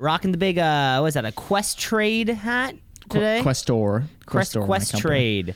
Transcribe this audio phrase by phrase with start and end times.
[0.00, 1.24] rocking the big uh, what is that?
[1.24, 2.74] A Questrade hat
[3.08, 3.40] today.
[3.42, 4.04] Questor.
[4.26, 4.96] Quest, Questor, Quest.
[4.98, 5.54] Trade.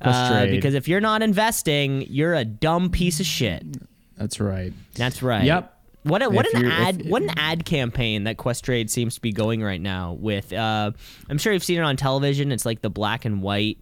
[0.00, 0.50] Quest Uh, Trade.
[0.50, 3.64] because if you're not investing, you're a dumb piece of shit.
[4.16, 4.72] That's right.
[4.94, 5.44] That's right.
[5.44, 5.68] Yep.
[6.04, 9.14] What a, what If an you're- if- ad what an ad campaign that Questrade seems
[9.14, 10.90] to be going right now with uh
[11.28, 12.50] I'm sure you've seen it on television.
[12.50, 13.78] It's like the black and white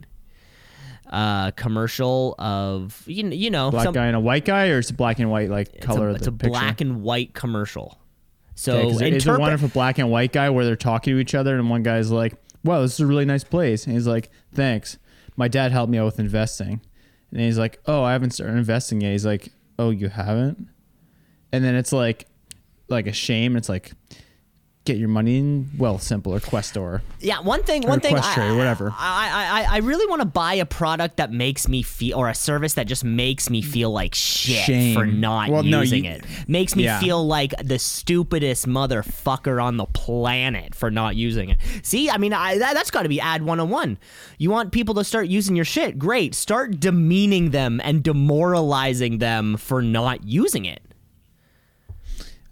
[1.08, 4.79] uh commercial of you know, you know Black some- guy and a white guy, or
[4.79, 6.50] is it black and white like it's color a, of it's a picture?
[6.50, 7.98] black and white commercial.
[8.54, 10.76] So Okay, 'cause is it interpret- one of a black and white guy where they're
[10.76, 13.84] talking to each other and one guy's like, "Wow, this is a really nice place,"
[13.86, 14.98] and he's like, "Thanks,
[15.36, 16.80] my dad helped me out with investing,"
[17.32, 20.68] and he's like, "Oh, I haven't started investing yet." He's like, "Oh, you haven't?"
[21.52, 22.27] And then it's like,
[22.88, 23.56] like a shame.
[23.56, 23.92] It's like,
[24.84, 27.02] get your money in Wealthsimple or Questor.
[27.20, 28.95] Yeah, one thing, one thing, I, whatever.
[28.97, 32.34] I, I, I, really want to buy a product that makes me feel, or a
[32.34, 34.95] service that just makes me feel like shit Shame.
[34.95, 36.25] for not Well, no, using you- it.
[36.48, 36.98] Makes me yeah.
[36.98, 41.59] feel like the stupidest motherfucker on the planet for not using it.
[41.83, 43.98] See, I mean, I, that, that's got to be ad 101.
[44.39, 45.98] You want people to start using your shit?
[45.98, 46.34] Great.
[46.34, 50.81] Start demeaning them and demoralizing them for not using it.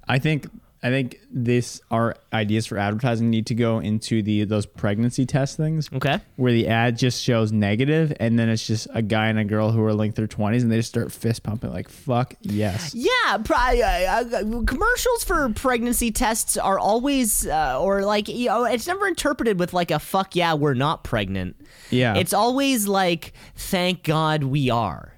[0.07, 0.47] I think
[0.83, 5.57] I think this our ideas for advertising need to go into the those pregnancy test
[5.57, 5.91] things.
[5.93, 6.21] Okay.
[6.37, 9.73] Where the ad just shows negative and then it's just a guy and a girl
[9.73, 12.95] who are like their twenties and they just start fist pumping like fuck yes.
[12.95, 18.65] Yeah, pri- uh, uh, commercials for pregnancy tests are always, uh, or like, you know,
[18.65, 21.57] it's never interpreted with like a fuck yeah, we're not pregnant.
[21.91, 22.17] Yeah.
[22.17, 25.13] It's always like, thank God we are.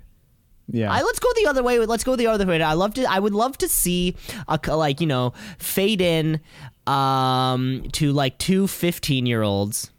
[0.73, 0.93] Yeah.
[0.93, 1.79] I, let's go the other way.
[1.81, 2.63] Let's go the other way.
[2.63, 3.05] I love to.
[3.05, 4.17] I would love to see
[4.49, 6.41] a like you know fade in
[6.87, 9.91] um, to like two 15 year olds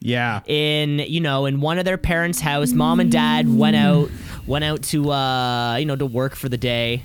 [0.00, 0.40] yeah.
[0.46, 2.72] in you know in one of their parents' house.
[2.72, 4.10] Mom and dad went out
[4.46, 7.04] went out to uh, you know to work for the day.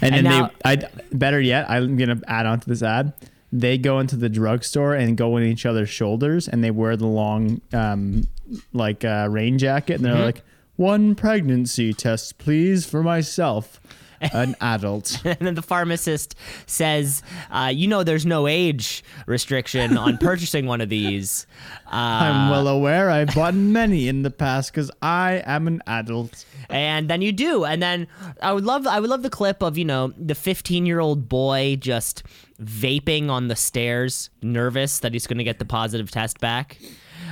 [0.00, 3.12] And, and then now- they I better yet, I'm gonna add on to this ad.
[3.50, 7.06] They go into the drugstore and go in each other's shoulders and they wear the
[7.06, 8.26] long um
[8.72, 10.22] like uh, rain jacket and they're Mm-hmm.
[10.24, 10.42] like,
[10.78, 13.80] One pregnancy test, please, for myself.
[14.20, 15.20] An adult.
[15.24, 20.80] and then the pharmacist says, uh, "You know, there's no age restriction on purchasing one
[20.80, 21.46] of these."
[21.86, 26.44] Uh, I'm well aware I've bought many in the past because I am an adult.
[26.70, 28.06] and then you do, and then
[28.40, 31.28] I would love, I would love the clip of you know the 15 year old
[31.28, 32.22] boy just
[32.62, 36.78] vaping on the stairs, nervous that he's going to get the positive test back.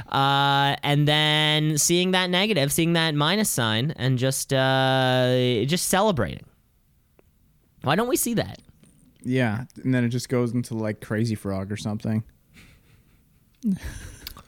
[0.09, 6.45] Uh, and then seeing that negative, seeing that minus sign, and just uh, just celebrating.
[7.83, 8.61] Why don't we see that?
[9.23, 12.23] Yeah, and then it just goes into like Crazy Frog or something.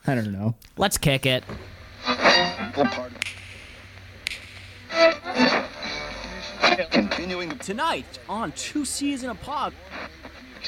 [0.06, 0.54] I don't know.
[0.76, 1.44] Let's kick it.
[6.90, 9.74] Continuing Tonight on Two C's in a Pod.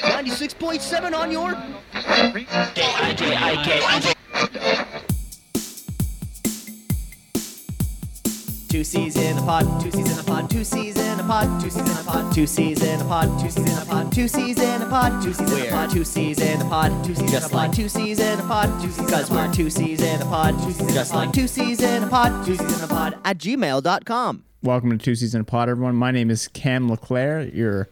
[0.03, 1.55] 96.7 on your.
[8.69, 11.60] Two C's in a pod, two C's in a pod, two C's in a pod,
[11.60, 14.12] two C's in a pod, two C's in a pod, two C's in a pod,
[14.12, 17.05] two C's in a pod, two C's in a pod, two C's in a pod,
[17.05, 20.00] two C's just like two C's in a pod, two C's because we're two C's
[20.00, 22.84] in a pod, two C's just like two C's in a pod, two C's in
[22.84, 24.44] a pod at gmail.com.
[24.62, 25.94] Welcome to Two Season Pod, everyone.
[25.97, 27.89] My name is Cam LeClaire, your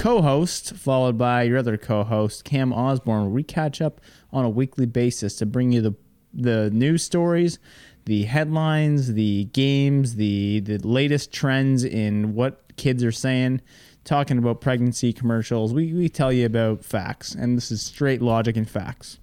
[0.00, 3.24] co-host, followed by your other co-host, Cam Osborne.
[3.24, 4.00] where We catch up
[4.32, 5.94] on a weekly basis to bring you the
[6.32, 7.58] the news stories,
[8.06, 13.60] the headlines, the games, the the latest trends in what kids are saying,
[14.04, 15.74] talking about pregnancy commercials.
[15.74, 19.18] We we tell you about facts, and this is straight logic and facts.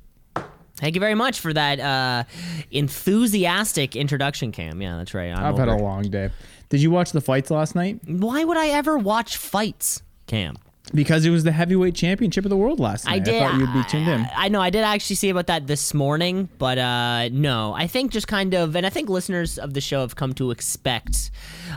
[0.75, 2.23] Thank you very much for that uh,
[2.69, 4.79] enthusiastic introduction, Cam.
[4.79, 5.31] Yeah, that's right.
[5.31, 6.29] I'm I've had a long day.
[6.69, 7.99] Did you watch the fights last night?
[8.05, 10.55] Why would I ever watch fights, Cam?
[10.93, 13.15] Because it was the heavyweight championship of the world last night.
[13.15, 13.41] I did.
[13.41, 14.21] I thought you'd be tuned in.
[14.21, 14.61] I, I know.
[14.61, 17.73] I did actually see about that this morning, but uh, no.
[17.73, 20.51] I think just kind of, and I think listeners of the show have come to
[20.51, 21.31] expect,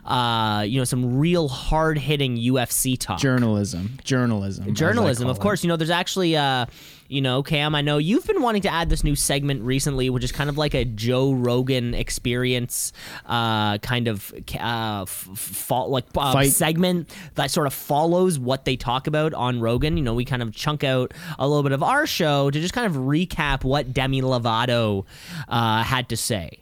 [0.04, 3.18] uh, you know, some real hard hitting UFC talk.
[3.18, 5.40] Journalism, journalism, Journalism, of it.
[5.40, 5.64] course.
[5.64, 6.66] You know, there's actually, uh,
[7.10, 7.74] you know, Cam.
[7.74, 10.56] I know you've been wanting to add this new segment recently, which is kind of
[10.56, 12.92] like a Joe Rogan experience,
[13.26, 18.64] uh, kind of uh, f- f- fo- like uh, segment that sort of follows what
[18.64, 19.96] they talk about on Rogan.
[19.96, 22.72] You know, we kind of chunk out a little bit of our show to just
[22.72, 25.04] kind of recap what Demi Lovato
[25.48, 26.58] uh, had to say.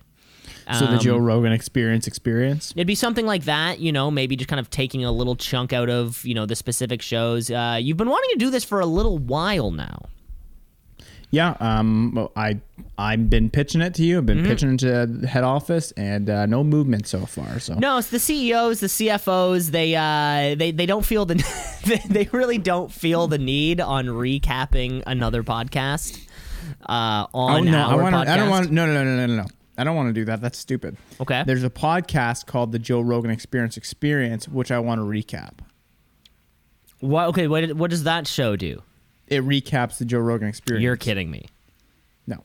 [0.74, 2.72] So the Um, Joe Rogan experience, experience.
[2.76, 5.72] It'd be something like that, you know, maybe just kind of taking a little chunk
[5.72, 7.50] out of, you know, the specific shows.
[7.50, 10.08] Uh, you've been wanting to do this for a little while now.
[11.30, 12.58] Yeah, um, I
[12.96, 14.18] I've been pitching it to you.
[14.18, 14.46] I've been Mm-hmm.
[14.48, 17.58] pitching it to the head office, and uh, no movement so far.
[17.60, 19.70] So No, it's the CEOs, the CFOs.
[19.70, 21.34] They uh, they they don't feel the
[21.86, 26.18] they, they really don't feel the need on recapping another podcast
[26.86, 28.14] uh, oh on no, I want.
[28.14, 28.28] podcast.
[28.28, 28.72] I don't want.
[28.72, 29.46] No, no, no, no, no, no.
[29.76, 30.40] I don't want to do that.
[30.40, 30.96] That's stupid.
[31.20, 31.44] Okay.
[31.46, 35.58] There's a podcast called the Joe Rogan Experience Experience, which I want to recap.
[37.00, 37.26] What?
[37.28, 37.46] Okay.
[37.48, 37.74] What?
[37.74, 38.82] What does that show do?
[39.30, 40.82] It recaps the Joe Rogan Experience.
[40.82, 41.46] You're kidding me.
[42.26, 42.42] No.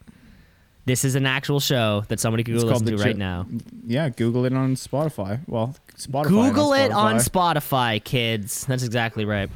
[0.85, 3.45] This is an actual show that somebody could go listen to right Jo- now.
[3.85, 5.39] Yeah, Google it on Spotify.
[5.47, 6.27] Well, Spotify.
[6.27, 7.55] Google it on Spotify.
[7.99, 8.65] Spotify, kids.
[8.65, 9.49] That's exactly right.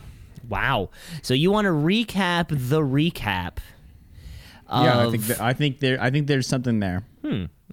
[0.48, 0.90] Wow.
[1.24, 3.58] So you want to recap the recap?
[4.70, 6.02] Yeah, I think that, I think there.
[6.02, 7.04] I think there's something there.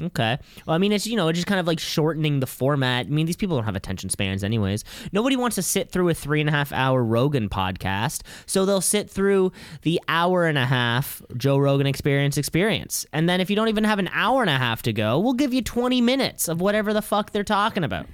[0.03, 0.39] Okay.
[0.67, 3.07] Well, I mean, it's you know, it's just kind of like shortening the format.
[3.07, 4.83] I mean, these people don't have attention spans, anyways.
[5.13, 8.81] Nobody wants to sit through a three and a half hour Rogan podcast, so they'll
[8.81, 9.53] sit through
[9.83, 13.85] the hour and a half Joe Rogan Experience experience, and then if you don't even
[13.85, 16.93] have an hour and a half to go, we'll give you twenty minutes of whatever
[16.93, 18.07] the fuck they're talking about.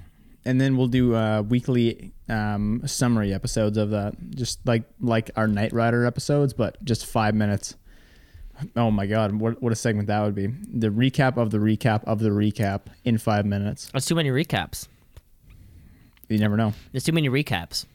[0.44, 5.48] and then we'll do uh, weekly um, summary episodes of that, just like like our
[5.48, 7.76] Knight Rider episodes, but just five minutes.
[8.76, 10.46] Oh my god, what what a segment that would be!
[10.46, 13.90] The recap of the recap of the recap in five minutes.
[13.92, 14.88] That's too many recaps.
[16.28, 16.72] You never know.
[16.92, 17.86] There's too many recaps.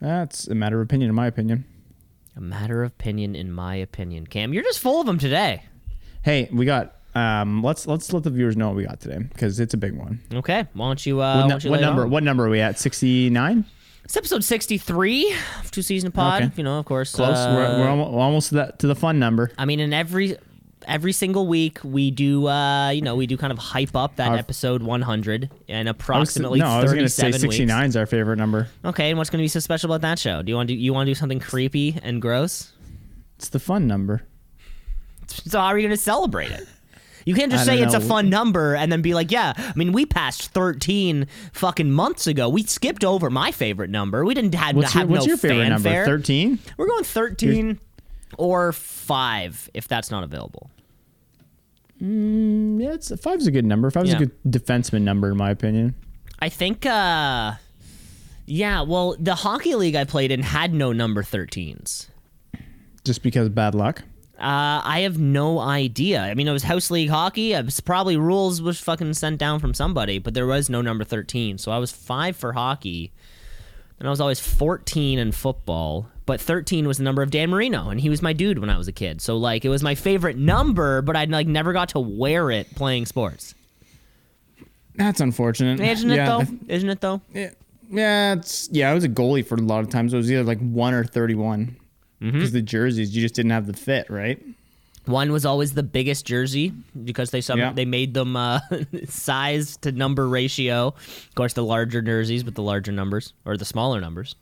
[0.00, 1.64] That's a matter of opinion, in my opinion.
[2.36, 4.26] A matter of opinion, in my opinion.
[4.26, 5.62] Cam, you're just full of them today.
[6.22, 6.96] Hey, we got.
[7.14, 9.94] Um, let's let's let the viewers know what we got today because it's a big
[9.96, 10.20] one.
[10.32, 11.20] Okay, why don't you?
[11.20, 12.02] Uh, what why nu- don't you what lay it number?
[12.02, 12.10] on?
[12.10, 12.78] What number are we at?
[12.78, 13.64] Sixty nine.
[14.04, 16.42] It's episode 63 of Two Season Pod.
[16.42, 16.52] Okay.
[16.56, 17.12] You know, of course.
[17.14, 17.36] Close.
[17.38, 19.50] uh, we're we're almost, we're almost to, that, to the fun number.
[19.56, 20.36] I mean, in every
[20.86, 24.38] every single week we do, uh, you know, we do kind of hype up that
[24.38, 27.60] episode 100 in I was- approximately no, I was gonna say sixty weeks.
[27.72, 28.68] is our favorite number.
[28.84, 30.42] Okay, and what's going to be so special about that show?
[30.42, 32.72] Do you want to do, you want to do something creepy and gross?
[33.36, 34.22] It's the fun number.
[35.28, 36.68] So how are you going to celebrate it?
[37.24, 39.54] You can't just say it's a fun number and then be like, yeah.
[39.56, 42.48] I mean, we passed 13 fucking months ago.
[42.48, 44.24] We skipped over my favorite number.
[44.24, 46.04] We didn't have, What's your, what's no your favorite number?
[46.04, 46.58] Thirteen.
[46.76, 47.80] We're going 13
[48.36, 50.70] or 5 if that's not available.
[52.02, 53.90] Mm, yeah, it's five's a good number.
[53.90, 54.16] Five's Yeah.
[54.16, 55.94] a good defenseman number in my opinion.
[56.40, 57.52] I think uh
[58.46, 62.08] yeah, well, the hockey league I played in had no number 13s.
[63.02, 64.02] Just because of bad luck.
[64.44, 66.20] Uh, I have no idea.
[66.20, 67.54] I mean, it was house league hockey.
[67.54, 71.02] It was probably rules was fucking sent down from somebody, but there was no number
[71.02, 71.56] 13.
[71.56, 73.10] So I was 5 for hockey.
[73.98, 77.88] And I was always 14 in football, but 13 was the number of Dan Marino
[77.88, 79.22] and he was my dude when I was a kid.
[79.22, 82.74] So like it was my favorite number, but I like never got to wear it
[82.74, 83.54] playing sports.
[84.94, 85.80] That's unfortunate.
[85.80, 86.44] Isn't it yeah, though?
[86.68, 87.22] Isn't it though?
[87.32, 87.50] yeah,
[87.88, 88.90] yeah, it's yeah.
[88.90, 90.12] I was a goalie for a lot of times.
[90.12, 91.76] It was either like one or thirty-one
[92.24, 92.38] Mm-hmm.
[92.38, 94.40] because the jerseys you just didn't have the fit, right?
[95.06, 96.72] One was always the biggest jersey
[97.04, 97.72] because they some Yeah.
[97.74, 98.60] they made them uh,
[99.08, 100.88] size to number ratio.
[100.88, 104.34] Of course, the larger jerseys with the larger numbers or the smaller numbers.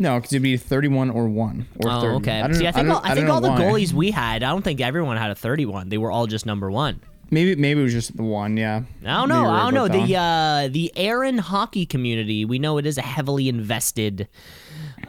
[0.00, 2.14] No, because it'd be thirty-one or one or Oh, 30.
[2.16, 2.40] okay.
[2.42, 3.60] I See, know- I think don't- all, I, think know all the why.
[3.60, 4.42] goalies we had.
[4.42, 5.88] I don't think everyone had a thirty-one.
[5.90, 6.98] They were all just number one.
[7.30, 8.56] Maybe maybe it was just the one.
[8.56, 8.82] Yeah.
[9.06, 9.48] I don't know.
[9.48, 9.86] I don't know.
[9.88, 12.44] The uh, the Erin hockey community.
[12.44, 14.26] We know it is a heavily invested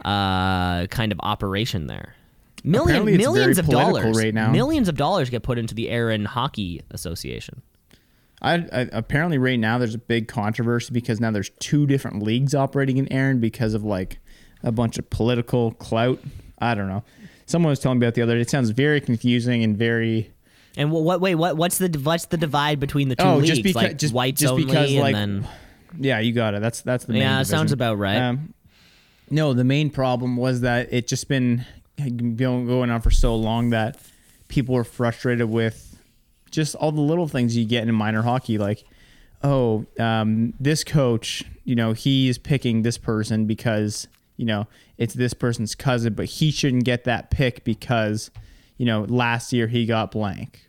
[0.04, 2.14] uh, kind of operation there.
[2.64, 4.16] Million, millions of dollars.
[4.16, 4.50] right now.
[4.50, 7.62] Millions of dollars get put into the Erin Hockey Association.
[8.42, 12.54] I, I apparently right now there's a big controversy because now there's two different leagues
[12.54, 14.18] operating in Erin because of like
[14.62, 16.18] a bunch of political clout.
[16.58, 17.02] I don't know.
[17.46, 18.40] Someone was telling me about the other day.
[18.40, 20.32] It sounds very confusing and very
[20.76, 21.04] And what?
[21.04, 21.56] what wait, what?
[21.56, 23.48] What's the what's the divide between the two Oh, leagues?
[23.48, 25.48] just because- like just- whites just only, because, and like, then
[25.98, 26.18] yeah.
[26.18, 26.60] You got it.
[26.60, 27.56] That's that's the main yeah, it division.
[27.58, 28.16] sounds about right.
[28.18, 28.52] Um,
[29.30, 31.64] no, the main problem was that it just been
[31.96, 33.98] going on for so long that
[34.48, 36.00] people were frustrated with
[36.50, 38.84] just all the little things you get in minor hockey, like
[39.42, 44.66] oh, um, this coach, you know, he's picking this person because you know
[44.98, 48.30] it's this person's cousin, but he shouldn't get that pick because
[48.76, 50.62] you know last year he got blank.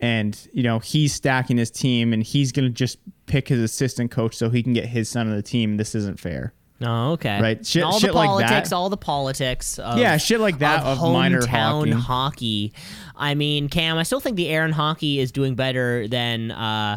[0.00, 4.34] And you know he's stacking his team, and he's gonna just pick his assistant coach
[4.34, 5.76] so he can get his son on the team.
[5.76, 6.52] This isn't fair.
[6.80, 7.40] Oh, okay.
[7.40, 8.76] Right, shit- all shit the like politics, that.
[8.76, 9.78] all the politics.
[9.78, 12.70] Of, Yeah, shit like that of minor hometown hockey.
[12.70, 12.72] hockey.
[13.16, 16.96] I mean, Cam, I still think the Erin hockey is doing better than uh,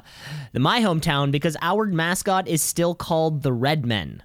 [0.52, 4.24] the my hometown because our mascot is still called the Redmen.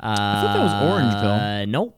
[0.00, 1.62] I thought that was Orangeville.
[1.62, 1.96] Uh, nope.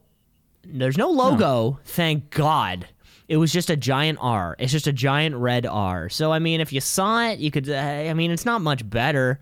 [0.64, 2.86] There's no logo, thank God.
[3.32, 4.56] It was just a giant R.
[4.58, 6.10] It's just a giant red R.
[6.10, 7.66] So I mean, if you saw it, you could.
[7.66, 9.40] Uh, I mean, it's not much better.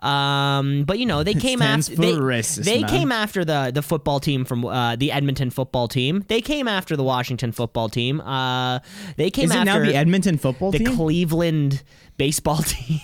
[0.00, 4.20] Um, but you know, they came after they, racist, they came after the the football
[4.20, 6.22] team from uh, the Edmonton football team.
[6.28, 8.20] They came after the Washington football team.
[8.20, 8.80] Uh,
[9.16, 10.94] they came Is it after now the Edmonton football the team?
[10.94, 11.82] Cleveland
[12.18, 13.00] baseball team.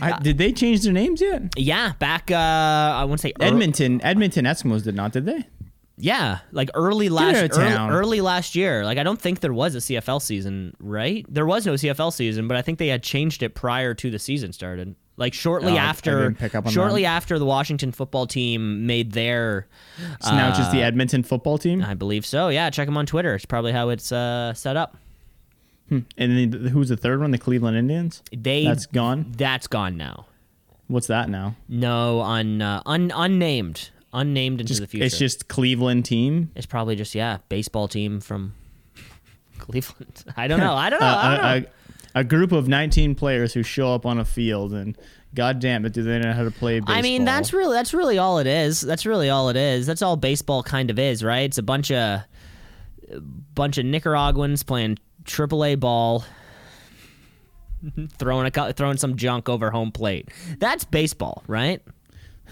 [0.00, 1.42] I, did they change their names yet?
[1.56, 2.30] yeah, back.
[2.30, 5.46] Uh, I want to say Edmonton, Edmonton Eskimos did not, did they?
[5.98, 8.84] Yeah, like early last early, early last year.
[8.84, 11.24] Like I don't think there was a CFL season, right?
[11.28, 14.18] There was no CFL season, but I think they had changed it prior to the
[14.18, 14.96] season started.
[15.18, 17.08] Like shortly Oh, after pick up on shortly that.
[17.08, 19.68] after the Washington football team made their
[20.22, 21.82] So now it's just Uh, the Edmonton football team.
[21.82, 22.48] I believe so.
[22.48, 23.34] Yeah, check them on Twitter.
[23.34, 24.96] It's probably how it's uh, set up.
[25.90, 27.30] And then the- who's the third one?
[27.32, 28.22] The Cleveland Indians.
[28.32, 29.32] They That's gone.
[29.36, 30.26] That's gone now.
[30.88, 31.56] What's that now?
[31.68, 35.04] No, un, uh, un unnamed, unnamed into the future.
[35.04, 36.50] It's just Cleveland team.
[36.54, 38.54] It's probably just yeah, baseball team from
[39.58, 40.24] Cleveland.
[40.36, 40.74] I don't know.
[40.74, 41.06] I don't know.
[41.06, 41.48] I don't know.
[41.48, 44.96] Uh, a, a, a group of 19 players who show up on a field and
[45.34, 47.94] god damn it do they know how to play baseball I mean, that's really that's
[47.94, 48.80] really all it is.
[48.80, 49.86] That's really all it is.
[49.86, 51.40] That's all baseball kind of is, right?
[51.40, 52.20] It's a bunch of
[53.54, 56.24] bunch of Nicaraguans playing AAA ball,
[58.18, 60.28] throwing a throwing some junk over home plate.
[60.58, 61.82] That's baseball, right?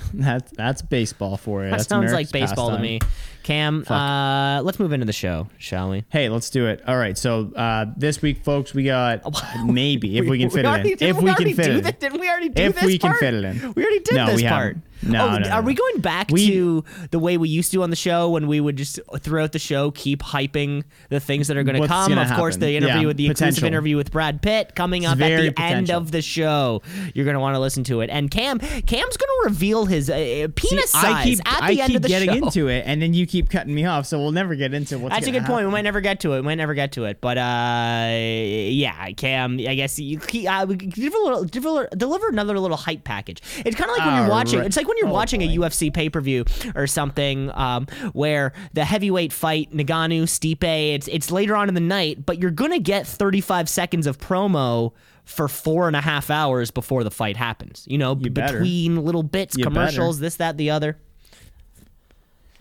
[0.14, 2.98] that's that's baseball for you That That's sounds America's like baseball to me.
[3.42, 6.04] Cam, uh, let's move into the show, shall we?
[6.10, 6.82] Hey, let's do it.
[6.86, 7.16] All right.
[7.16, 9.22] So uh, this week, folks, we got
[9.64, 11.08] maybe if we can fit it in.
[11.08, 11.94] If we can fit do it in.
[11.98, 13.20] Didn't we already do If this we can part?
[13.20, 13.72] fit it in.
[13.74, 14.66] We already did No, this we part.
[14.76, 14.84] haven't.
[15.02, 17.90] No, oh, no, Are we going back We- to the way we used to on
[17.90, 21.62] the show when we would just throughout the show keep hyping the things that are
[21.62, 22.10] going to come?
[22.10, 25.20] gonna of course, the interview Yeah, with the exclusive interview with Brad Pitt coming up
[25.20, 26.82] at the end of the show.
[27.14, 28.10] You're going to want to listen to it.
[28.10, 31.58] And Cam, Cam's going to reveal his uh, uh, penis See, size I keep at
[31.60, 32.34] the I end keep of the getting show.
[32.46, 35.14] into it, and then you keep cutting me off, so we'll never get into what's.
[35.14, 35.66] That's a good point.
[35.66, 36.36] We might never get to it.
[36.36, 37.20] We might never get to it.
[37.20, 39.58] But uh, yeah, Cam.
[39.60, 43.42] I guess you uh, deliver, a little- deliver, deliver another little hype package.
[43.64, 44.58] It's kind of like when you're All watching.
[44.58, 44.66] right.
[44.66, 45.48] It's like when you're Oh, watching a.
[45.56, 46.44] UFC pay per view
[46.74, 50.94] or something, um, where the heavyweight fight Ngannou Stipe.
[50.94, 54.92] It's it's later on in the night, but you're gonna get 35 seconds of promo.
[55.26, 58.54] For four and a half hours before the fight happens, you know, better.
[58.58, 60.98] between little bits, You commercials, this, that, the other.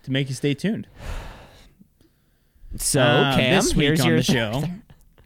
[0.04, 0.86] to make you stay tuned.
[2.78, 4.64] So, Uh, Cam, this week here's on your the show.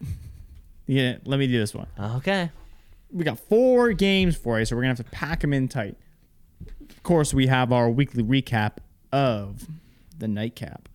[0.88, 1.88] yeah, let me do this one.
[2.00, 2.50] Okay.
[3.12, 5.98] we got four games for you, so we're gonna have to pack them in tight.
[7.04, 8.78] Of course, we have our weekly recap
[9.12, 9.68] of
[10.18, 10.88] the nightcap,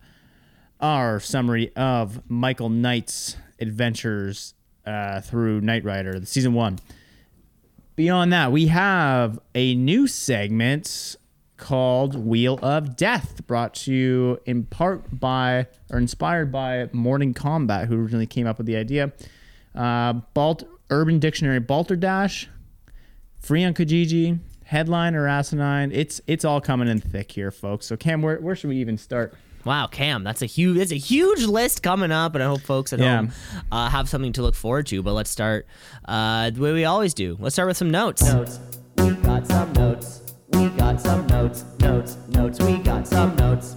[0.79, 4.55] our summary of Michael Knight's adventures
[4.87, 6.79] uh, through Knight Rider, the season one.
[7.95, 11.15] Beyond that, we have a new segment
[11.57, 17.87] called Wheel of Death, brought to you in part by or inspired by Morning Combat,
[17.87, 19.13] who originally came up with the idea.
[19.75, 22.47] Uh, Balt Urban Dictionary Balderdash,
[23.39, 25.91] free on Kijiji, headline or asinine.
[25.91, 27.87] It's it's all coming in thick here, folks.
[27.87, 29.33] So Cam, where, where should we even start?
[29.65, 32.93] Wow, Cam, that's a huge that's a huge list coming up, and I hope folks
[32.93, 33.17] at Yeah.
[33.17, 33.31] home
[33.71, 35.01] uh, have something to look forward to.
[35.03, 35.65] But let's start
[36.05, 37.35] uh, the way we always do.
[37.39, 38.21] Let's start with some notes.
[38.23, 38.59] notes.
[38.97, 40.33] We got some notes.
[40.51, 41.65] We got some notes.
[41.79, 42.17] Notes.
[42.29, 42.59] Notes.
[42.61, 43.75] We got some notes.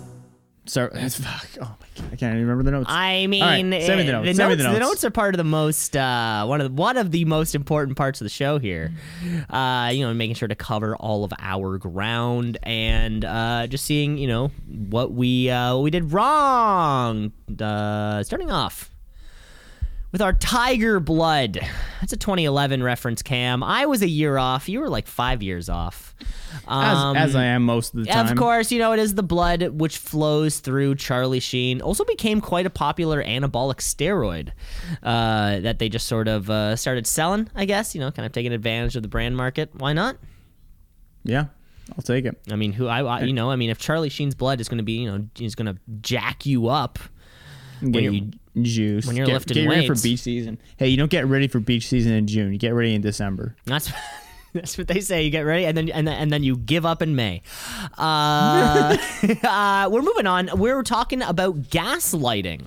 [0.64, 1.48] So fuck.
[1.60, 2.86] Oh my god, I can't even remember the notes.
[2.88, 4.26] I mean, right, send me the eh, notes.
[4.28, 4.80] The Send notes, the the notes.
[4.80, 7.96] notes are part of the most uh, one of the, one of the most important
[7.96, 8.92] parts of the show here.
[9.50, 14.18] Uh, you know, making sure to cover all of our ground and uh, just seeing
[14.18, 17.32] you know what we uh, what we did wrong.
[17.60, 18.90] Uh, starting off
[20.12, 21.58] with our Tiger Blood.
[22.02, 23.62] That's a 2011 reference, Cam.
[23.62, 24.68] I was a year off.
[24.68, 26.16] You were like five years off.
[26.66, 28.26] as, Um, as I am most of the time.
[28.32, 31.80] of course, you know, it is the blood which flows through Charlie Sheen.
[31.80, 34.48] Also became quite a popular anabolic steroid
[35.04, 38.32] uh, that they just sort of uh, started selling, I guess, you know, kind of
[38.32, 39.70] taking advantage of the brand market.
[39.72, 40.16] Why not?
[41.22, 41.44] Yeah,
[41.96, 42.36] I'll take it.
[42.50, 44.78] I mean, who I, I you know, I mean, if Charlie Sheen's blood is going
[44.78, 46.98] to be, you know, is going to jack you up.
[47.80, 48.12] When your
[48.60, 49.06] juice.
[49.06, 50.58] when you're get, lifting get ready for beach season.
[50.76, 52.52] Hey, you don't get ready for beach season in June.
[52.52, 53.56] You get ready in December.
[53.64, 53.92] That's
[54.52, 55.22] that's what they say.
[55.22, 57.42] You get ready, and then and then, and then you give up in May.
[57.96, 58.96] Uh,
[59.42, 60.50] uh, we're moving on.
[60.58, 62.66] We're talking about gaslighting.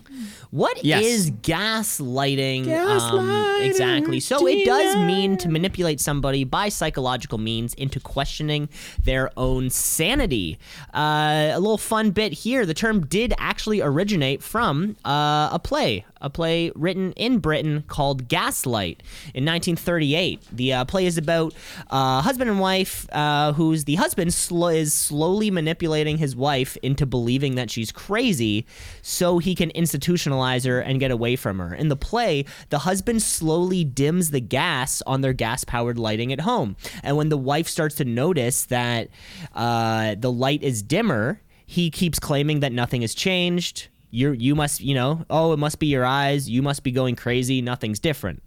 [0.56, 1.30] What is Yes.
[1.42, 2.66] gaslighting?
[2.70, 4.22] Um, exactly.
[4.22, 8.70] So it does mean to manipulate somebody by psychological means into questioning
[9.04, 10.58] their own sanity.
[10.94, 12.66] Uh, a little fun bit here.
[12.66, 18.30] The term did actually originate from uh, a play, a play written in Britain called
[18.30, 20.40] Gaslight in 1938.
[20.54, 21.54] The uh, play is about
[21.90, 27.06] uh, husband and wife, uh, who's the husband sl- is slowly manipulating his wife into
[27.06, 28.66] believing that she's crazy
[29.02, 31.74] so he can institutionalize and get away from her.
[31.74, 36.42] In the play, the husband slowly dims the gas on their gas powered lighting at
[36.42, 36.76] home.
[37.04, 39.10] And when the wife starts to notice that
[39.54, 43.88] uh, the light is dimmer, he keeps claiming that nothing has changed.
[44.12, 46.50] You you must you know oh it must be your eyes.
[46.50, 47.62] You must be going crazy.
[47.62, 48.42] Nothing's different.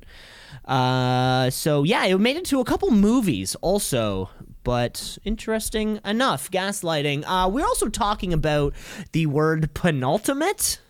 [0.64, 4.30] Uh, so yeah, it made it to a couple movies also,
[4.64, 6.50] but interesting enough.
[6.50, 7.24] Gaslighting.
[7.26, 8.74] Uh, we're also talking about
[9.12, 10.80] the word penultimate.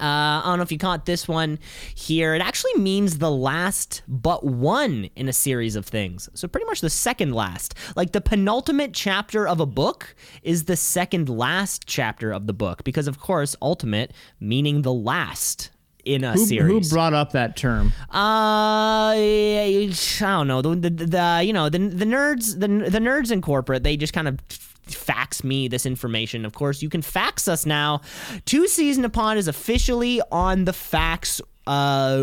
[0.00, 1.58] Uh, I don't know if you caught this one
[1.94, 2.34] here.
[2.34, 6.28] It actually means the last but one in a series of things.
[6.34, 7.74] So, pretty much the second last.
[7.94, 12.84] Like the penultimate chapter of a book is the second last chapter of the book
[12.84, 15.70] because, of course, ultimate meaning the last
[16.06, 17.92] in a Who, who brought up that term?
[18.12, 20.62] Uh, I don't know.
[20.62, 24.12] The, the, the you know the the nerds the the nerds in corporate they just
[24.12, 24.38] kind of
[24.86, 26.44] fax me this information.
[26.44, 28.00] Of course, you can fax us now.
[28.44, 32.22] Two C's in a Pod is officially on the fax uh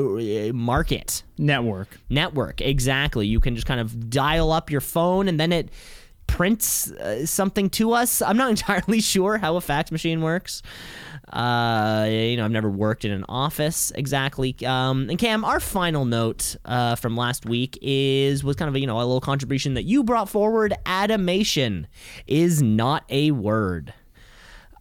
[0.53, 1.99] market Network.
[2.09, 2.61] network.
[2.61, 3.27] Exactly.
[3.27, 5.69] You can just kind of dial up your phone and then it
[6.27, 8.21] prints uh, something to us.
[8.21, 10.61] I'm not entirely sure how a fax machine works.
[11.31, 14.55] Uh, you know, I've never worked in an office exactly.
[14.65, 18.79] Um, and Cam, our final note uh, from last week is was kind of a,
[18.79, 20.73] you know a little contribution that you brought forward.
[20.85, 21.87] Animation
[22.27, 23.93] is not a word.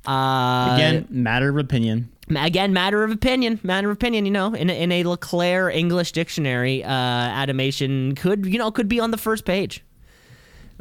[0.06, 2.10] Uh, Again, matter of opinion.
[2.36, 6.10] again matter of opinion matter of opinion you know in a, in a leclerc english
[6.12, 9.84] dictionary uh animation could you know could be on the first page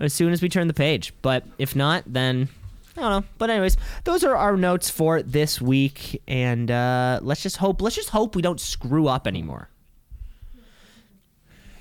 [0.02, 2.50] as soon as we turn the page but if not then
[2.98, 7.42] i don't know but anyways those are our notes for this week and uh let's
[7.44, 9.70] just hope let's just hope we don't screw up anymore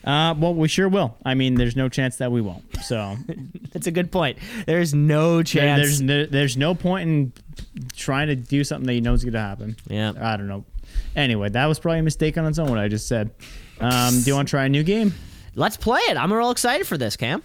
[0.03, 1.15] Uh, well, we sure will.
[1.27, 2.65] I mean, there's no chance that we won't.
[2.83, 3.17] So
[3.73, 7.33] that's a good point there's no there- chance there's no, there's no point in
[7.95, 9.77] trying to do something that you know is going to happen.
[9.89, 10.13] Yeah.
[10.19, 10.65] I don't know.
[11.15, 12.71] Anyway, that was probably a mistake on its own.
[12.71, 13.31] What I just said.
[13.79, 15.13] Um, do you want to try a new game?
[15.57, 17.43] let's play it i'm real excited for this cam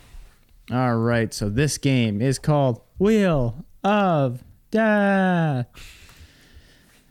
[0.72, 1.32] All right.
[1.34, 5.68] So this game is called Wheel of Death,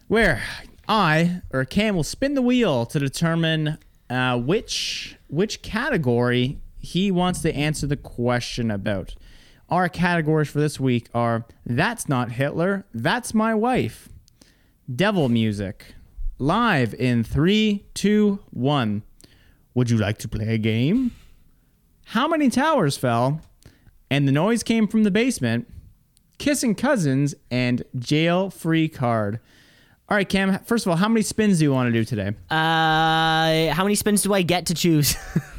[0.09, 0.43] where
[0.89, 3.79] I or Cam will spin the wheel to determine
[4.11, 9.15] uh, which which category he wants to answer the question about.
[9.71, 14.09] Our categories for this week are "That's not Hitler," "That's my wife,"
[14.93, 15.95] "Devil music,"
[16.39, 19.05] live in three, two, one.
[19.75, 21.13] Would you like to play a game?
[22.07, 23.41] How many towers fell?
[24.11, 25.69] And the noise came from the basement.
[26.39, 29.41] Kissing cousins and jail free card.
[30.09, 30.59] All right, Cam.
[30.65, 32.35] First of all, how many spins do you want to do today?
[32.51, 35.17] uh how many spins do i get to choose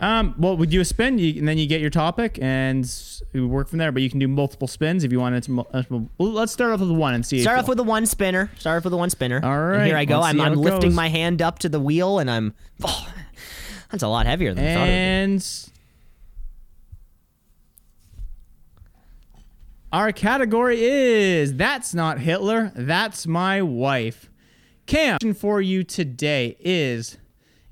[0.00, 2.88] Um, well, we do a spin, you, and then you get your topic, and
[3.32, 3.90] we work from there.
[3.90, 5.42] But you can do multiple spins if you want.
[5.44, 5.66] to.
[5.72, 7.42] uh, well, let's start off with one and see.
[7.42, 8.50] Start off with the one spinner.
[8.58, 9.40] Start off with the one spinner.
[9.42, 9.78] All right.
[9.78, 10.20] And here I go.
[10.20, 10.96] I'm, I'm lifting goes.
[10.96, 12.54] my hand up to the wheel, and I'm.
[12.84, 13.08] Oh,
[13.90, 15.70] that's a lot heavier than I thought And
[19.92, 24.30] our category is that's not Hitler, that's my wife.
[24.86, 27.18] Cam, for you today is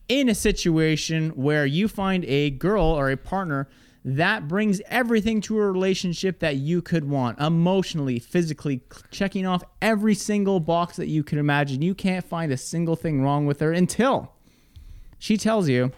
[0.09, 3.69] in a situation where you find a girl or a partner
[4.05, 10.15] that brings everything to a relationship that you could want emotionally, physically, checking off every
[10.15, 11.83] single box that you can imagine.
[11.83, 14.33] You can't find a single thing wrong with her until
[15.19, 15.91] she tells you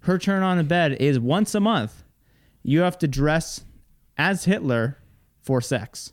[0.00, 2.02] her turn on the bed is once a month.
[2.62, 3.64] You have to dress
[4.16, 4.98] as Hitler
[5.44, 6.12] for sex.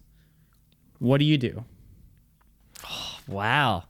[0.99, 1.65] What do you do?
[2.83, 3.11] be.
[3.27, 3.83] Wow.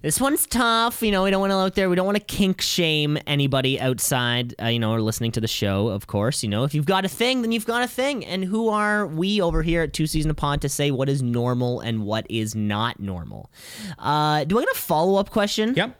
[0.00, 1.02] This one's tough.
[1.02, 1.90] You know, we don't want to out there.
[1.90, 5.48] We don't want to kink shame anybody outside, uh, you know, or listening to the
[5.48, 6.42] show, of course.
[6.42, 8.24] You know, if you've got a thing, then you've got a thing.
[8.24, 11.08] And who are we over here at Two C's in a Pod to say what
[11.08, 13.50] is normal and what is not normal?
[13.98, 15.74] Uh, do I get a follow up question?
[15.74, 15.98] Yep.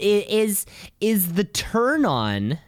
[0.00, 0.64] Is
[1.00, 2.58] is the turn on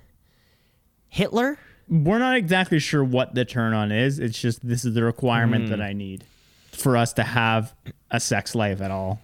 [1.08, 1.58] Hitler?
[1.88, 4.18] We're not exactly sure what the turn on is.
[4.18, 5.70] It's just this is the requirement Hmm.
[5.70, 6.24] that I need
[6.72, 7.74] for us to have
[8.10, 9.20] a sex life at all.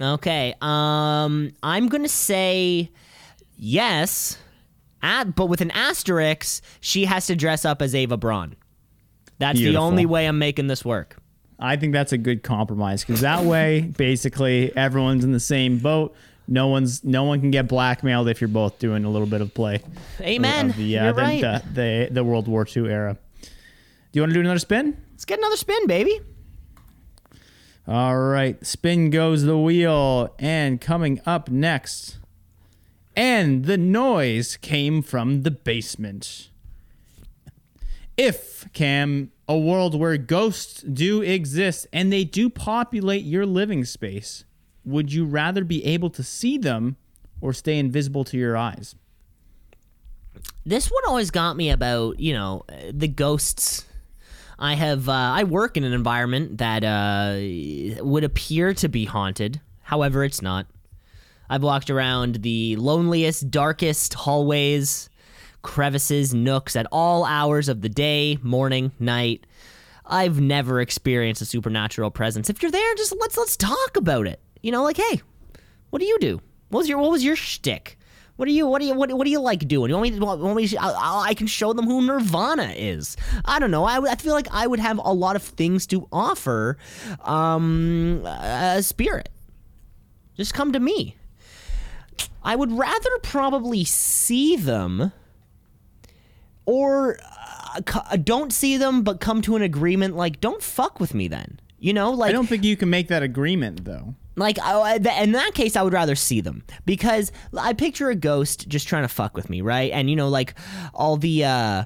[0.00, 0.54] Okay.
[0.60, 2.90] Um, I'm gonna say
[3.58, 4.38] yes,
[5.02, 6.62] at, but with an asterisk.
[6.80, 8.54] She has to dress up as Eva Braun.
[9.38, 11.16] That's the only way I'm making this work.
[11.58, 16.14] I think that's a good compromise because that way, basically, everyone's in the same boat.
[16.52, 19.54] No one's no one can get blackmailed if you're both doing a little bit of
[19.54, 19.80] play.
[20.20, 20.70] Amen.
[20.70, 21.40] Of the, uh, You're the, right.
[21.40, 23.16] the, the the World War II era.
[23.40, 23.48] Do
[24.12, 24.96] you want to do another spin?
[25.12, 26.20] Let's get another spin, baby.
[27.88, 32.18] All right, spin goes the wheel, and coming up next
[33.16, 36.50] and the noise came from the basement.
[38.16, 44.44] If, Cam, a world where ghosts do exist and they do populate your living space,
[44.84, 46.96] would you rather be able to see them
[47.40, 48.94] or stay invisible to your eyes?
[50.64, 53.84] This one always got me about you know the ghosts.
[54.58, 59.60] I have uh, I work in an environment that uh, would appear to be haunted.
[59.82, 60.66] However, it's not.
[61.50, 65.10] I've walked around the loneliest, darkest hallways,
[65.62, 69.46] crevices, nooks at all hours of the day, morning, night.
[70.06, 72.48] I've never experienced a supernatural presence.
[72.48, 74.40] If you're there, just let's let's talk about it.
[74.62, 75.20] You know, like, hey,
[75.90, 76.40] what do you do?
[76.68, 77.98] What was your what was your shtick?
[78.36, 79.90] What do you what do you what, what do you like doing?
[79.90, 80.18] You want me?
[80.18, 83.16] Want me I, I can show them who Nirvana is.
[83.44, 83.84] I don't know.
[83.84, 86.78] I, I feel like I would have a lot of things to offer.
[87.20, 89.28] Um, a spirit.
[90.34, 91.16] Just come to me.
[92.42, 95.12] I would rather probably see them
[96.64, 97.18] or
[97.74, 101.60] uh, don't see them but come to an agreement like don't fuck with me then.
[101.78, 104.14] You know, like I don't think you can make that agreement though.
[104.36, 108.88] Like in that case, I would rather see them because I picture a ghost just
[108.88, 109.90] trying to fuck with me, right?
[109.92, 110.54] And you know, like
[110.94, 111.84] all the uh,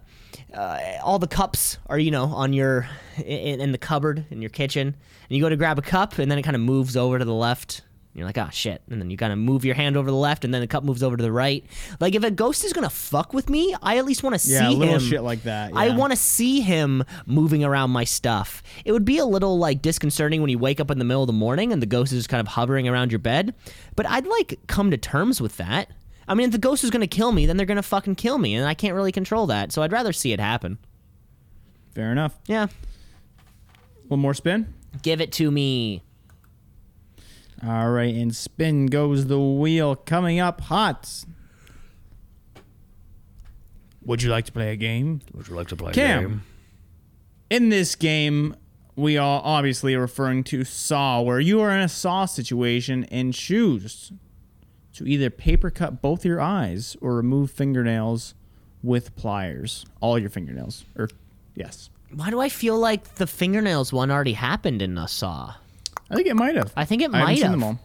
[0.54, 4.50] uh, all the cups are you know on your in, in the cupboard in your
[4.50, 7.18] kitchen, and you go to grab a cup, and then it kind of moves over
[7.18, 7.82] to the left.
[8.16, 8.81] And you're like, ah, shit.
[8.88, 10.66] And then you kind of move your hand over to the left, and then the
[10.66, 11.62] cup moves over to the right.
[12.00, 14.70] Like, if a ghost is gonna fuck with me, I at least want to Yeah,
[14.70, 15.00] see little him.
[15.00, 18.62] shit like that, I want to see him moving around my stuff.
[18.87, 21.26] It would be a little like disconcerting when you wake up in the middle of
[21.26, 23.55] the morning and the ghost is just kind of hovering around your bed.
[23.96, 25.90] But I'd like come to terms with that.
[26.26, 28.55] I mean, if the ghost is gonna kill me, then they're gonna fucking kill me,
[28.55, 29.72] and I can't really control that.
[29.72, 30.79] So I'd rather see it happen.
[31.94, 32.35] Fair enough.
[32.46, 32.68] Yeah,
[34.09, 34.72] One more spin.
[35.02, 36.02] give it to me.
[37.64, 39.96] All right, and spin goes the wheel.
[39.96, 41.24] Coming up hot.
[44.04, 45.20] Would you like to play a game?
[45.34, 46.18] Would you like to play Cam.
[46.18, 46.42] A game?
[47.50, 48.54] In this game,
[48.94, 54.12] we are obviously referring to Saw, where you are in a Saw situation and choose
[54.94, 58.34] to either paper cut both your eyes or remove fingernails
[58.82, 59.84] with pliers.
[60.00, 60.84] All your fingernails.
[60.96, 61.08] Or,
[61.54, 61.90] yes.
[62.14, 65.54] Why do I feel like the fingernails one already happened in a Saw?
[66.10, 66.72] I think it might have.
[66.76, 67.52] I think it I might seen have.
[67.52, 67.80] them all.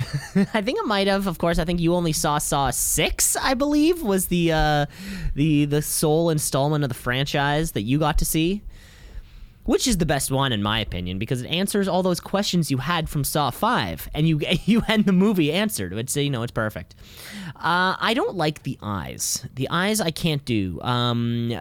[0.54, 1.26] I think it might have.
[1.26, 3.36] Of course, I think you only saw Saw Six.
[3.36, 4.86] I believe was the uh,
[5.34, 8.62] the the sole installment of the franchise that you got to see,
[9.64, 12.78] which is the best one in my opinion because it answers all those questions you
[12.78, 15.92] had from Saw Five, and you you had the movie answered.
[15.92, 16.94] It's you know it's perfect.
[17.56, 19.46] Uh, I don't like the eyes.
[19.54, 20.80] The eyes I can't do.
[20.82, 21.52] Um,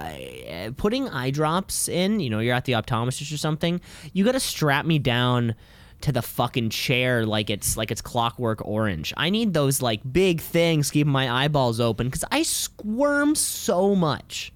[0.77, 2.19] putting eye drops in.
[2.19, 3.81] You know, you're at the optometrist or something.
[4.13, 5.55] You got to strap me down
[6.01, 9.13] to the fucking chair like it's like it's clockwork orange.
[9.17, 14.53] I need those like big things keeping my eyeballs open because I squirm so much.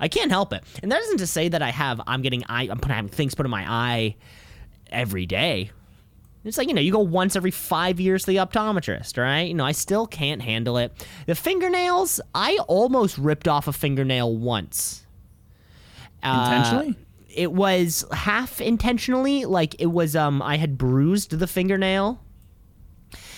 [0.00, 0.62] I can't help it.
[0.82, 3.34] And that isn't to say that I have I'm getting eye I'm putting having things
[3.34, 4.16] put in my eye
[4.90, 5.70] every day.
[6.44, 9.48] It's like, you know, you go once every five years to the optometrist, right?
[9.48, 10.92] You know, I still can't handle it.
[11.26, 15.04] The fingernails, I almost ripped off a fingernail once.
[16.22, 16.96] Uh, Intentionally?
[17.28, 22.18] it was half intentionally like it was um i had bruised the fingernail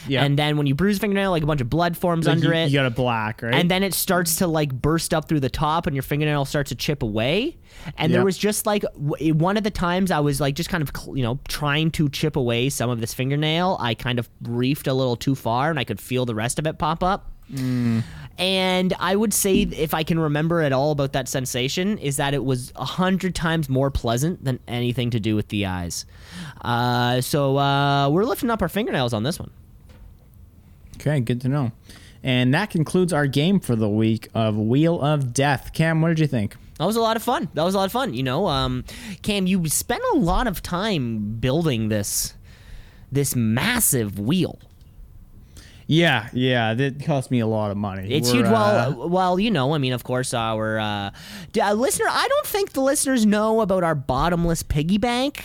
[0.06, 0.22] yeah.
[0.24, 2.48] and then when you bruise a fingernail like a bunch of blood forms Like, under
[2.48, 3.54] you, it You got a black, right?
[3.54, 6.68] and then it starts to like burst up through the top and your fingernail starts
[6.70, 7.56] to chip away
[7.96, 10.82] and there was just like w- one of the times i was like just kind
[10.82, 14.28] of cl- you know trying to chip away some of this fingernail i kind of
[14.42, 17.32] reefed a little too far and i could feel the rest of it pop up
[18.38, 22.34] and I would say, if I can remember at all about that sensation, is that
[22.34, 26.04] it was a hundred times more pleasant than anything to do with the eyes.
[26.60, 29.50] Uh, so uh, we're lifting up our fingernails on this one.
[31.00, 31.72] Okay, good to know.
[32.22, 35.72] And that concludes our game for the week of Wheel of Death.
[35.72, 36.56] Cam, what did you think?
[36.78, 37.48] That was a lot of fun.
[37.54, 38.14] That was a lot of fun.
[38.14, 38.84] You know, um,
[39.22, 42.34] Cam, you spent a lot of time building this
[43.10, 44.58] this massive wheel.
[45.86, 48.12] Yeah, yeah, that cost me a lot of money.
[48.12, 48.46] It's We're, huge.
[48.46, 51.10] uh, Well, well, you know, I mean, of course, our uh,
[51.58, 52.06] uh, listener.
[52.10, 55.42] I don't think the listeners know about our bottomless piggy bank.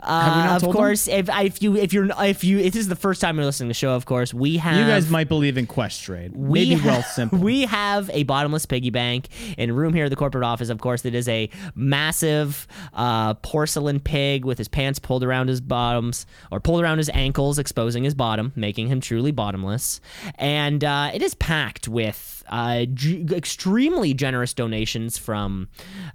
[0.00, 0.72] Uh, Have we not of them?
[0.72, 3.44] course, if if you if you're if you if this is the first time you're
[3.44, 6.32] listening to the show, of course, we have you guys might believe in Questrade.
[6.36, 7.38] we Maybe ha- simple.
[7.48, 10.68] We have a bottomless piggy bank in a room here at the corporate office.
[10.68, 15.60] Of course, it is a massive uh, porcelain pig with his pants pulled around his
[15.60, 20.00] bottoms or pulled around his ankles, exposing his bottom, making him truly bottomless.
[20.36, 25.68] And uh, it is packed with uh, g- extremely generous donations from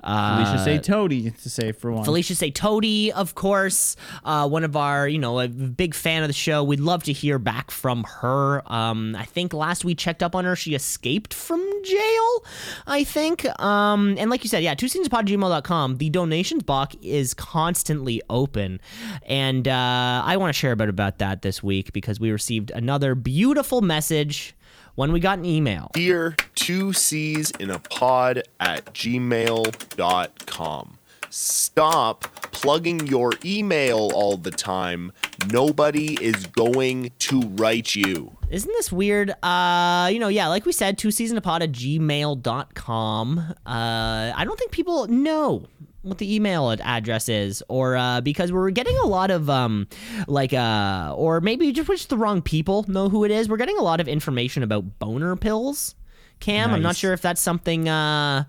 [0.04, 2.04] uh, Felicia say Toady to say for one.
[2.06, 3.96] Felicia say Toady, of course.
[4.24, 6.64] uh, one of our, you know, a big fan of the show.
[6.64, 8.62] We'd love to hear back from her.
[8.72, 12.46] Um, I think last we checked up on her, she escaped from jail,
[12.88, 13.46] I think.
[13.62, 15.98] Um, and like you said, yeah, two gmail.com.
[15.98, 18.80] The donations box is constantly open.
[19.26, 22.72] And uh, I want to share a bit about that this week because we received
[22.72, 24.56] another beautiful message
[24.96, 25.92] when we got an email.
[25.94, 30.98] Dear two C's in a pod at gmail.com.
[31.30, 35.12] Stop plugging your email all the time.
[35.52, 38.38] Nobody is going to write you.
[38.52, 39.32] Isn't this weird?
[39.42, 43.40] Uh, you know, yeah, like we said, two C's in a pod at gmail.com.
[43.40, 45.66] Uh, I don't think people know
[46.04, 49.88] what the email address is or uh, because we're getting a lot of um
[50.28, 53.78] like uh or maybe just just the wrong people know who it is we're getting
[53.78, 55.96] a lot of information about boner pills
[56.40, 56.74] cam.
[56.74, 58.44] I'm not sure if that's something uh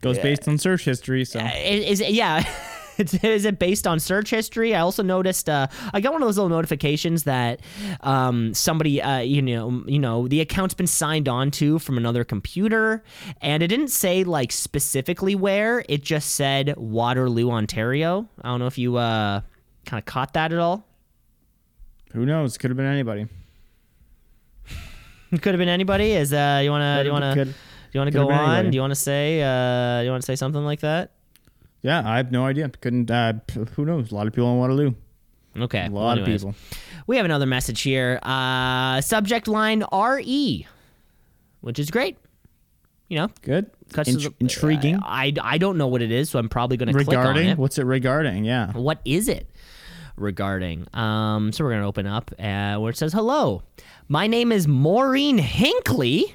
[0.00, 1.40] Goes based on search history, so.
[1.40, 2.44] Is, is yeah
[2.98, 4.74] Is it based on search history?
[4.74, 7.60] I also noticed uh, I got one of those little notifications that
[8.00, 12.24] um, somebody, uh, you know, you know, the account's been signed on to from another
[12.24, 13.04] computer,
[13.40, 15.84] and it didn't say like specifically where.
[15.88, 18.28] It just said Waterloo, Ontario.
[18.42, 19.42] I don't know if you uh,
[19.86, 20.84] kind of caught that at all.
[22.12, 22.58] who knows?
[22.58, 23.26] Could have been anybody.
[25.30, 26.12] Could have been anybody.
[26.12, 27.54] Is uh, you wanna, you wanna,
[27.92, 28.70] you wanna go on?
[28.70, 31.12] Do you wanna say, uh, you wanna say something like that?
[31.82, 32.68] Yeah, I have no idea.
[32.68, 33.10] Couldn't.
[33.10, 33.34] Uh,
[33.74, 34.10] who knows?
[34.10, 34.94] A lot of people in Waterloo.
[35.56, 36.54] Okay, A well, lot of people.
[37.06, 38.18] We have another message here.
[38.22, 40.66] Uh, subject line RE,
[41.62, 42.16] which is great.
[43.08, 43.70] You know, Good.
[43.92, 44.96] cuts Int- the- intriguing.
[45.02, 47.14] I, I, I don't know what it is, so I'm probably going to click on
[47.16, 47.48] regarding.
[47.48, 47.58] it.
[47.58, 48.44] What's it regarding?
[48.44, 48.72] Yeah.
[48.72, 49.48] What is it
[50.16, 50.86] regarding?
[50.92, 53.62] Um, so we're going to open up uh, where it says, Hello,
[54.08, 56.34] my name is Maureen Hinckley."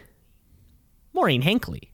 [1.13, 1.92] Maureen Hinckley.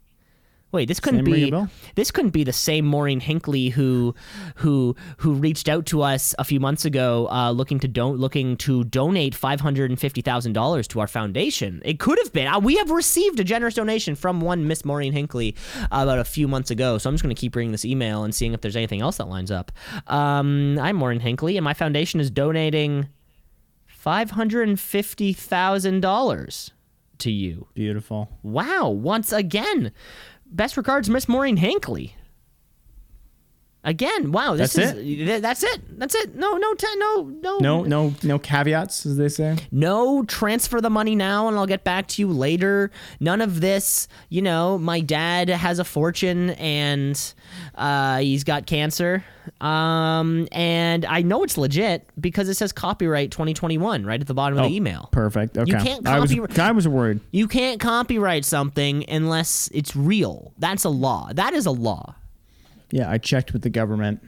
[0.71, 1.51] Wait, this couldn't be
[1.95, 4.13] this couldn't be the same Maureen Hinckley who
[4.55, 8.55] who who reached out to us a few months ago uh, looking to don- looking
[8.57, 11.81] to donate five hundred and fifty thousand dollars to our foundation.
[11.83, 12.47] It could have been.
[12.47, 16.23] Uh, we have received a generous donation from one Miss Maureen Hinckley uh, about a
[16.23, 16.99] few months ago.
[16.99, 19.17] So I'm just going to keep reading this email and seeing if there's anything else
[19.17, 19.71] that lines up.
[20.05, 23.09] Um, I'm Maureen Hinckley, and my foundation is donating
[23.87, 26.71] five hundred and fifty thousand dollars
[27.17, 27.67] to you.
[27.73, 28.29] Beautiful.
[28.43, 29.91] Wow, once again.
[30.51, 32.15] Best regards, Miss Maureen Hinckley.
[33.89, 35.97] Again, wow, this That's is th- that's it.
[35.97, 36.35] That's it.
[36.35, 39.57] No, no, te- no, no, No, no, no caveats, as they say.
[39.71, 40.23] no.
[40.25, 42.91] Transfer the money now, and I'll get back to you later.
[43.19, 44.07] None of this.
[44.29, 47.19] You know, my dad has a fortune, and
[47.73, 49.23] uh, he's got cancer.
[49.59, 54.59] Um, and I know it's legit because it says copyright 2021 right at the bottom
[54.59, 55.09] of the email.
[55.11, 55.57] Perfect.
[55.57, 55.71] Okay.
[55.71, 57.21] can't I was, I was worried.
[57.31, 60.53] You can't copyright something unless it's real.
[60.59, 61.31] That's a law.
[61.33, 62.13] That is a law.
[62.91, 64.21] Yeah, I checked with the government.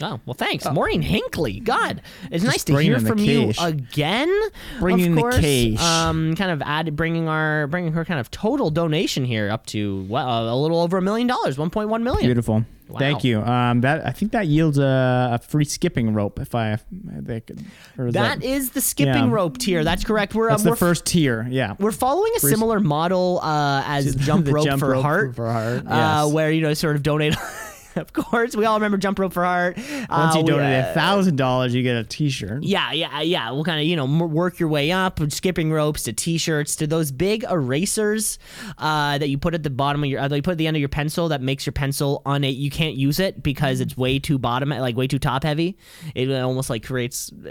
[0.00, 1.60] Oh well, thanks, Maureen Hinckley.
[1.60, 2.02] God,
[2.32, 3.64] it's nice to bringing hear in the from you cash.
[3.64, 4.40] again.
[4.80, 5.36] Bringing of the course.
[5.40, 5.80] cash.
[5.80, 10.04] Um, kind of add bringing our bringing her kind of total donation here up to
[10.08, 12.26] well, a little over a million dollars, one point one million.
[12.26, 12.64] Beautiful.
[12.88, 12.98] Wow.
[12.98, 13.40] Thank you.
[13.40, 16.40] Um, that I think that yields a, a free skipping rope.
[16.40, 17.64] If I, they could,
[17.96, 19.30] or is That is the skipping Yeah.
[19.32, 19.84] rope tier.
[19.84, 20.34] That's correct.
[20.34, 21.46] We're that's um, the we're, first tier.
[21.48, 21.76] Yeah.
[21.78, 25.36] we're following a similar model uh, as jump The rope jump for rope heart.
[25.36, 26.32] for heart, Uh, yes.
[26.32, 27.36] where you know sort of donate.
[27.96, 29.76] of course, we all remember jump rope for heart.
[29.76, 32.62] Once Uh, you we, donate uh, a thousand dollars, you get a T-shirt.
[32.62, 33.50] Yeah, yeah, yeah.
[33.50, 37.10] We'll kind of, you know, work your way up, skipping ropes to t-shirts to those
[37.12, 38.38] big erasers
[38.78, 40.76] uh, that you put at the bottom of your, uh, you put at the end
[40.76, 42.50] of your pencil that makes your pencil on it.
[42.50, 45.76] You can't use it because it's way too bottom, like way too top heavy.
[46.14, 47.48] It almost like creates, it,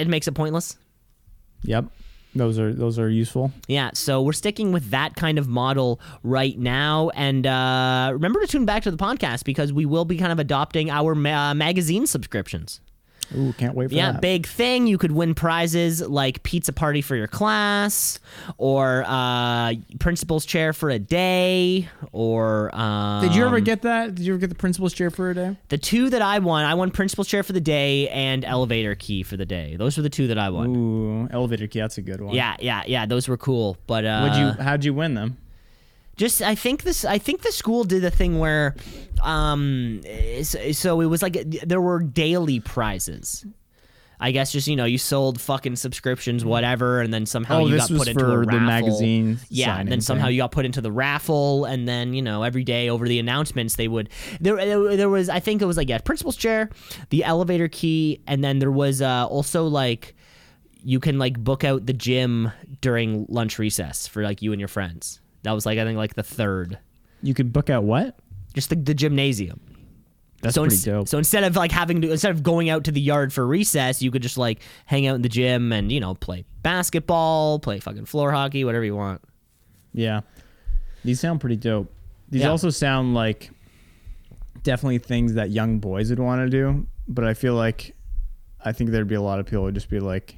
[0.00, 0.76] it makes it pointless.
[1.62, 1.86] Yep.
[2.36, 3.52] Those are those are useful.
[3.66, 7.10] Yeah, so we're sticking with that kind of model right now.
[7.14, 10.38] And uh, remember to tune back to the podcast because we will be kind of
[10.38, 12.80] adopting our ma- magazine subscriptions.
[13.36, 14.20] Ooh, can't wait for Yeah, that.
[14.20, 14.86] big thing.
[14.86, 18.20] You could win prizes like pizza party for your class,
[18.58, 24.14] or uh, principal's chair for a day, or um, Did you ever get that?
[24.14, 25.56] Did you ever get the principal's chair for a day?
[25.70, 26.64] the two that I won?
[26.64, 29.76] I won principal's chair for the day and elevator key for the day.
[29.76, 30.76] Those were the two that I won.
[30.76, 31.80] Ooh, elevator key.
[31.80, 32.34] That's a good one.
[32.34, 33.06] Yeah, yeah, yeah.
[33.06, 33.76] Those were cool.
[33.86, 34.64] But uh, Would you?
[34.64, 35.38] How'd you win them?
[36.16, 38.74] Just I think this I think the school did a thing where
[39.22, 40.00] um
[40.42, 43.44] so, so it was like there were daily prizes.
[44.18, 47.76] I guess just you know you sold fucking subscriptions whatever and then somehow Oh, you
[47.76, 48.50] got put into a raffle.
[48.58, 50.36] the magazine Yeah, and then somehow thing.
[50.36, 53.76] you got put into the raffle and then you know every day over the announcements
[53.76, 54.08] they would
[54.40, 56.70] there there, there was I think it was like yeah principal's chair,
[57.10, 60.16] the elevator key and then there was uh also like
[60.82, 62.50] you can like book out the gym
[62.80, 65.20] during lunch recess for like you and your friends.
[65.46, 66.78] That was like I think like the third.
[67.22, 68.18] You could book out what?
[68.54, 69.60] Just the, the gymnasium.
[70.42, 71.08] That's so, pretty ins- dope.
[71.08, 74.02] so instead of like having to instead of going out to the yard for recess,
[74.02, 77.78] you could just like hang out in the gym and you know play basketball, play
[77.80, 79.22] fucking floor hockey, whatever you want.
[79.92, 80.20] Yeah.
[81.04, 81.92] These sound pretty dope.
[82.28, 82.48] These Yeah.
[82.48, 83.50] also sound like
[84.62, 87.94] definitely things that young boys would want to do, but I feel like
[88.64, 90.36] I think there'd be a lot of people who would just be like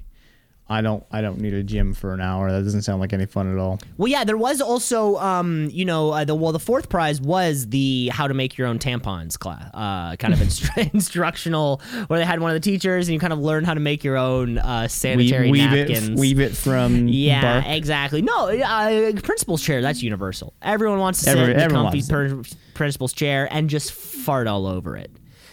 [0.70, 2.52] I don't I don't need a gym for an hour.
[2.52, 3.78] That doesn't sound like any fun at all.
[3.96, 7.68] Well, yeah, there was also, um, you know, uh, the well, the fourth prize was
[7.68, 12.24] the how to make your own tampons class, uh, kind of instru- instructional, where they
[12.26, 14.58] had one of the teachers and you kind of learn how to make your own
[14.58, 16.08] uh, sanitary weave napkins.
[16.10, 17.74] it weave it from yeah, bark.
[17.74, 18.20] exactly.
[18.20, 19.80] No, uh, principal's chair.
[19.80, 20.52] That's universal.
[20.60, 22.42] Everyone wants to sit Every- in the comfy per-
[22.74, 25.10] principal's chair and just fart all over it.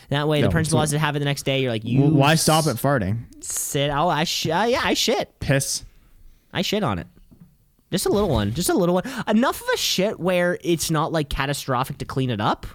[0.10, 1.62] That way, the principal has to have it the next day.
[1.62, 3.24] You're like, you Why stop at farting?
[3.52, 3.90] Sit?
[3.90, 5.40] Oh, I sh- uh, yeah, I shit.
[5.40, 5.84] Piss.
[6.54, 7.08] I shit on it.
[7.92, 8.54] Just a little one.
[8.54, 9.04] Just a little one.
[9.28, 12.66] Enough of a shit where it's not like catastrophic to clean it up.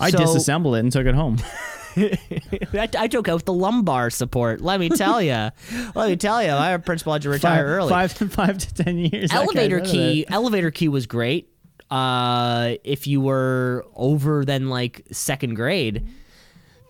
[0.00, 1.38] I So- disassembled it and took it home.
[1.96, 4.60] I, I took out the lumbar support.
[4.60, 5.50] Let me tell you.
[5.94, 6.50] let me tell you.
[6.50, 7.88] My principal had to retire five, early.
[7.90, 9.32] five to five to ten years.
[9.32, 10.26] elevator key.
[10.28, 11.50] Elevator key was great.
[11.92, 16.04] Uh, if you were over than like second grade,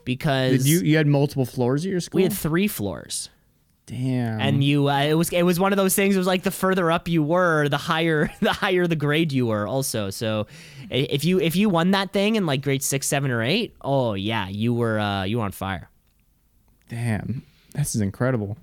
[0.05, 2.19] because Did you you had multiple floors at your school?
[2.19, 3.31] we had three floors.
[3.87, 4.41] Damn.
[4.41, 6.51] and you uh, it was it was one of those things it was like the
[6.51, 10.47] further up you were the higher the higher the grade you were also so
[10.91, 13.77] i- if you if you won that thing in like grade six seven or eight
[13.83, 15.91] oh yeah you were uh you were on fire
[16.89, 17.43] Damn,
[17.75, 18.57] this is incredible.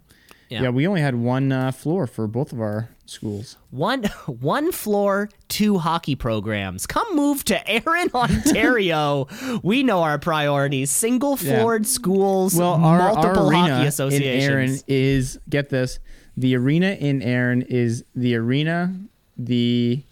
[0.52, 0.64] Yeah.
[0.64, 3.56] Yeah, we only had one uh, floor for both of our schools.
[3.70, 9.28] one one floor two hockey programs come move to Erin Ontario
[9.64, 14.44] we know our priorities single floored schools Well, our, multiple our arena hockey in associations
[14.44, 16.00] Erin is get this:
[16.36, 18.94] the arena in Erin is the arena,
[19.38, 20.04] the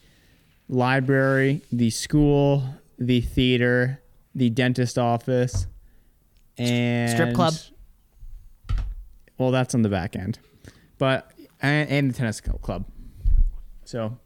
[0.69, 2.63] library, the school,
[2.97, 4.01] the theater,
[4.35, 5.67] the dentist office,
[6.57, 7.53] and Strip club.
[9.39, 10.37] Well, that's on the back end,
[10.99, 12.85] but and, and the tennis club.
[13.85, 14.19] So,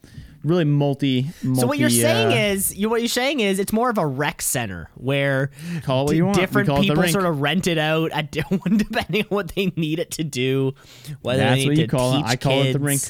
[0.44, 1.30] really multi.
[1.42, 3.98] multi So what you're saying uh, is, you what you're saying is, it's more of
[3.98, 5.52] a rec center where
[5.84, 6.38] Call it what you want.
[6.38, 8.44] Different people sort of rent it out at di-
[8.76, 10.74] depending on what they need it to do.
[11.22, 12.26] Whether That's they what you to call it.
[12.26, 13.02] I call it the rink.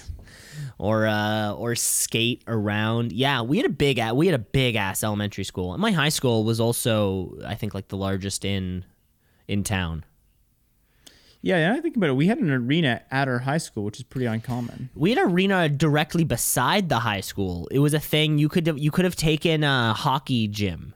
[0.78, 3.13] Or uh, or skate around.
[3.13, 5.74] Yeah, we had a big we had a big ass elementary school.
[5.74, 8.84] And my high school was also, I think, like the largest in
[9.48, 10.04] in town.
[11.43, 11.73] Yeah, yeah.
[11.73, 12.15] I think about it.
[12.15, 14.89] We had an arena at our high school, which is pretty uncommon.
[14.95, 17.67] We had an arena directly beside the high school.
[17.69, 20.95] It was a thing you could you could have taken a hockey gym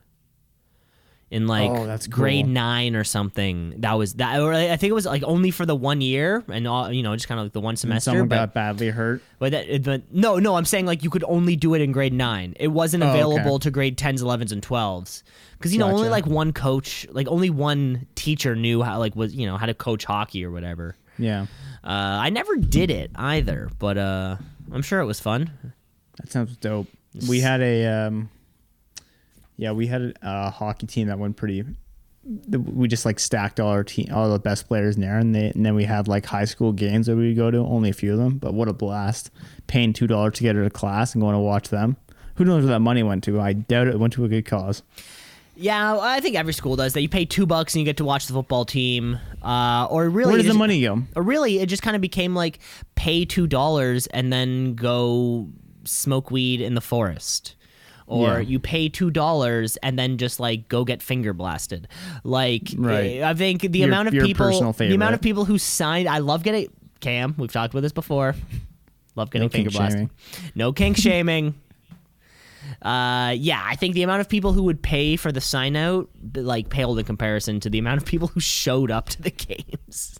[1.30, 3.74] in like Oh, that's grade nine or something.
[3.82, 4.40] That was that.
[4.40, 7.14] Or I think it was like only for the one year and all, you know
[7.16, 8.12] just kind of like the one And semester.
[8.12, 9.22] someone but, got badly hurt.
[9.40, 12.14] but, that, but no, no, I'm saying like you could only do it in grade
[12.14, 12.54] nine.
[12.60, 13.20] It wasn't Oh, okay.
[13.20, 15.24] available to grade tens, elevens, and twelves.
[15.58, 19.36] Because you know only like one coach, like only one teacher knew how like was
[19.36, 20.96] you know how to coach hockey or whatever.
[21.20, 21.48] Yeah,
[21.84, 21.88] Uh,
[22.22, 24.36] I never did it either, but uh,
[24.72, 25.50] I'm sure it was fun.
[26.20, 26.88] that sounds dope.
[27.28, 28.30] We had a, um,
[29.58, 31.66] yeah, we had a, hockey team that went pretty.
[32.50, 35.48] We just like stacked all our team, all the best players in there, and, they,
[35.50, 37.58] and then we had like high school games that we would go to.
[37.58, 39.32] Only a few of them, but what a blast!
[39.68, 41.98] Paying two dollars to get out of class and going to watch them.
[42.36, 43.40] Who knows where that money went to?
[43.40, 44.84] I doubt it went to a good cause.
[45.56, 47.02] Yeah, I think every school does that.
[47.02, 49.20] You pay two bucks and you get to watch the football team.
[49.42, 51.02] Uh, or really, Where does the money go?
[51.16, 52.60] Or really, it just kind of became like
[52.94, 55.50] pay two dollars and then go
[55.84, 57.56] smoke weed in the forest.
[58.08, 58.40] Or Yeah.
[58.40, 61.88] you pay two dollars and then just like go get finger blasted.
[62.24, 63.22] Like Right.
[63.22, 66.08] I think the Your- amount of people, the amount of people who signed.
[66.08, 66.68] I love getting
[67.02, 67.36] Cam.
[67.38, 68.34] We've talked about this before.
[69.16, 70.10] Love getting No finger blasted.
[70.56, 71.56] No kink shaming.
[72.82, 76.10] Uh, yeah, I think the amount of people who would pay for the sign out,
[76.36, 80.20] like, paled in comparison to the amount of people who showed up to the games.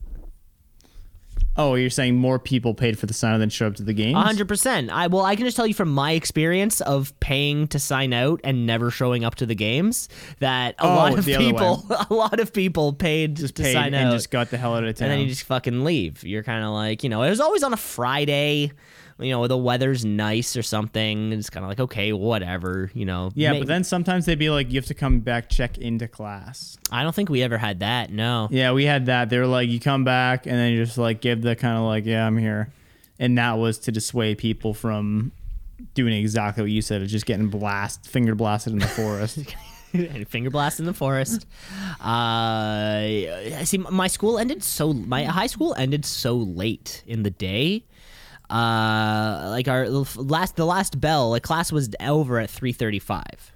[1.58, 4.16] Oh, you're saying more people paid for the sign than showed up to the games?
[4.16, 4.92] A hundred percent.
[4.92, 8.40] I well, I can just tell you from my experience of paying to sign out
[8.44, 10.08] and never showing up to the games
[10.40, 13.94] that a Oh, lot of people, a lot of people paid Just to paid sign
[13.94, 15.06] and out, just got the hell out of town.
[15.10, 16.24] and then you just fucking leave.
[16.24, 18.72] You're kind of like, you know, it was always on a Friday.
[19.20, 21.34] You know, the weather's nice or something.
[21.34, 22.92] It's kind of like, okay, whatever.
[22.94, 23.32] You know.
[23.34, 26.08] yeah, May- but then sometimes they'd be like, you have to come back, check into
[26.08, 26.78] class.
[26.92, 28.12] I don't think we ever had that.
[28.12, 28.48] No.
[28.52, 29.30] Yeah, we had that.
[29.30, 31.84] They were like, you come back, and then you just like give the kind of
[31.84, 32.72] like, yeah, I'm here,
[33.20, 35.32] and that was to dissuade people from
[35.94, 39.40] doing exactly what you said, of just getting blast, finger blasted in the forest.
[39.94, 41.46] and finger blast in the forest.
[42.00, 47.84] Uh, see, my school ended so my high school ended so late in the day.
[48.50, 53.52] Uh, like our last the last bell, like class was over at three thirty five.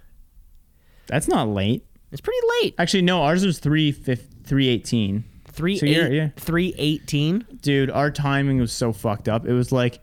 [1.07, 1.85] That's not late.
[2.11, 2.75] It's pretty late.
[2.77, 5.23] Actually, no, ours was three fif- three eighteen.
[5.47, 6.29] Three So you're- eight, yeah.
[6.37, 7.45] three eighteen.
[7.61, 9.45] Dude, our timing was so fucked up.
[9.45, 10.01] It was like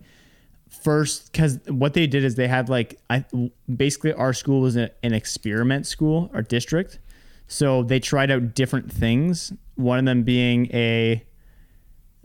[0.83, 3.25] first because what they did is they had like I
[3.75, 6.99] basically our school was a, an experiment school, our district.
[7.47, 9.53] So they tried out different things.
[9.77, 11.25] One of them being a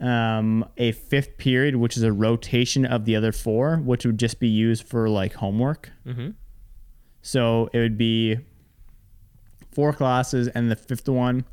[0.04, 4.38] um, a fifth period, which is a rotation of the other four, which would just
[4.38, 5.90] be used for like homework.
[6.06, 6.30] Mm-hmm.
[7.22, 8.36] So it would be
[9.72, 11.44] four classes, and the fifth one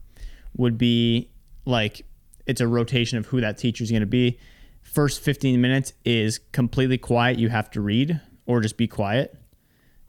[0.58, 1.30] would be
[1.66, 2.06] like
[2.46, 4.38] it's a rotation of who that teacher is going to be.
[4.82, 7.40] First 15 minutes is completely quiet.
[7.40, 9.38] You have to read or just be quiet.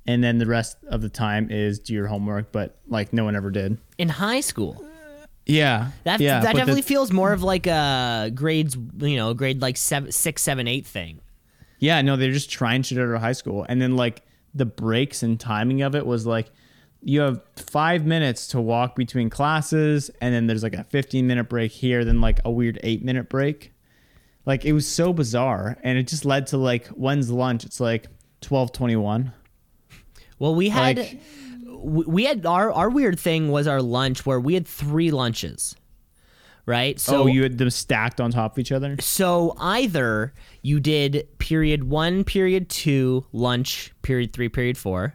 [0.04, 3.36] And then the rest of the time is do your homework, but like no one
[3.36, 3.78] ever did.
[3.98, 4.84] In high school.
[5.46, 5.90] Yeah.
[6.04, 9.76] That yeah, that definitely the- feels more of like a grades, you know, grade like
[9.76, 11.20] seven, six, seven, eight thing.
[11.78, 13.66] Yeah, no, they're just trying shit out of high school.
[13.68, 14.22] And then like
[14.54, 16.50] the breaks and timing of it was like
[17.04, 21.48] you have five minutes to walk between classes, and then there's like a 15 minute
[21.48, 23.72] break here, then like a weird eight minute break.
[24.46, 27.64] Like it was so bizarre, and it just led to like when's lunch?
[27.64, 28.06] It's like
[28.42, 29.32] 12:21.
[30.38, 31.20] Well, we had Like-
[31.82, 35.76] we had our our weird thing was our lunch where we had three lunches,
[36.66, 36.98] right?
[36.98, 38.96] So oh, you had them stacked on top of each other.
[39.00, 45.14] so either you did period one, period two, lunch, period three, period four.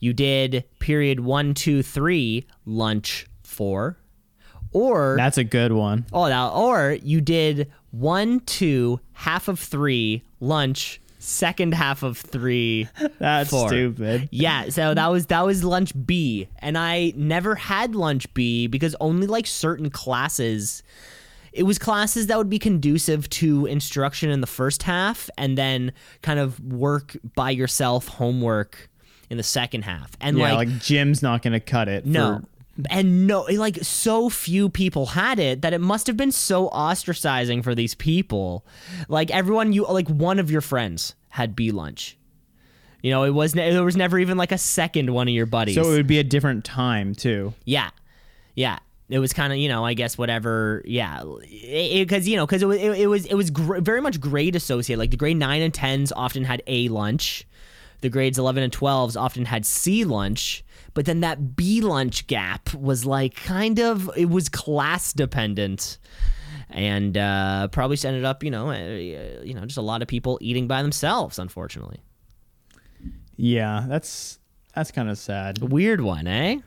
[0.00, 3.98] You did period one, two, three, lunch, four,
[4.72, 6.04] or That's a good one.
[6.12, 12.88] Oh, now, or you did one, two, half of three, lunch, second half of three.
[13.18, 13.68] That's four.
[13.68, 14.28] stupid.
[14.30, 18.94] Yeah, so that was that was lunch B, and I never had lunch B because
[19.00, 20.82] only like certain classes.
[21.52, 25.92] It was classes that would be conducive to instruction in the first half, and then
[26.22, 28.90] kind of work by yourself homework
[29.30, 30.10] in the second half.
[30.20, 32.06] And Yeah, like like, Jim's not gonna cut it.
[32.06, 32.42] no.
[32.90, 37.62] And no, like so few people had it that it must have been so ostracizing
[37.62, 38.66] for these people.
[39.08, 42.16] Like everyone, you like one of your friends had B lunch.
[43.02, 45.46] You know, it was ne- there was never even like a second one of your
[45.46, 45.74] buddies.
[45.76, 47.52] so it would be a different time too.
[47.64, 47.90] yeah,
[48.54, 48.78] yeah.
[49.10, 51.22] It was kind of you know I guess whatever yeah
[51.60, 54.56] because you know because it, was- it, it was it was gr- very much grade
[54.56, 57.46] associated like the grade nine and tens often had A lunch,
[58.00, 60.63] the grades eleven and twelves often had C lunch,
[60.94, 65.98] but then that B lunch gap was like kind of it was class dependent,
[66.70, 70.38] and uh, probably ended up you know uh, you know just a lot of people
[70.40, 72.00] eating by themselves unfortunately.
[73.36, 74.38] Yeah, that's
[74.74, 75.58] that's kind of sad.
[75.58, 76.58] Weird one, eh?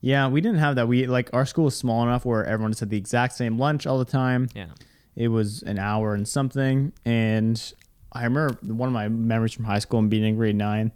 [0.00, 0.88] Yeah, we didn't have that.
[0.88, 3.86] We like our school was small enough where everyone just had the exact same lunch
[3.86, 4.48] all the time.
[4.54, 4.66] Yeah.
[5.14, 7.72] It was an hour and something, and
[8.12, 10.92] I remember one of my memories from high school and being in grade nine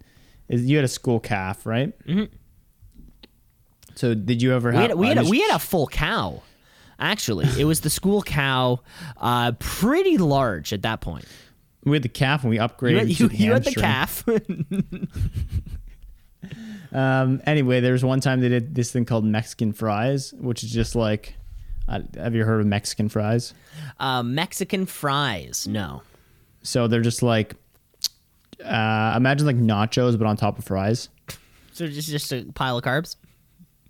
[0.47, 1.97] is you had a school calf, right?
[2.05, 2.33] Mm-hmm.
[4.01, 4.89] So did you ever We have?
[4.89, 6.41] had, we, had a, we had a full cow.
[6.97, 8.79] Actually, it was the school cow,
[9.17, 11.25] uh, pretty large at that point.
[11.83, 12.91] we had the calf and we upgraded.
[12.91, 14.25] You had, you, the you had the calf.
[16.93, 20.71] Um, anyway, there was one time they did this thing called Mexican fries, which is
[20.71, 21.35] just like,
[21.87, 23.53] uh, have you heard of Mexican fries?
[23.99, 25.67] uh, Mexican fries.
[25.69, 26.01] No.
[26.63, 27.55] So they're just like,
[28.61, 31.07] uh, imagine like nachos but on top of fries.
[31.71, 33.15] So just just a pile of carbs.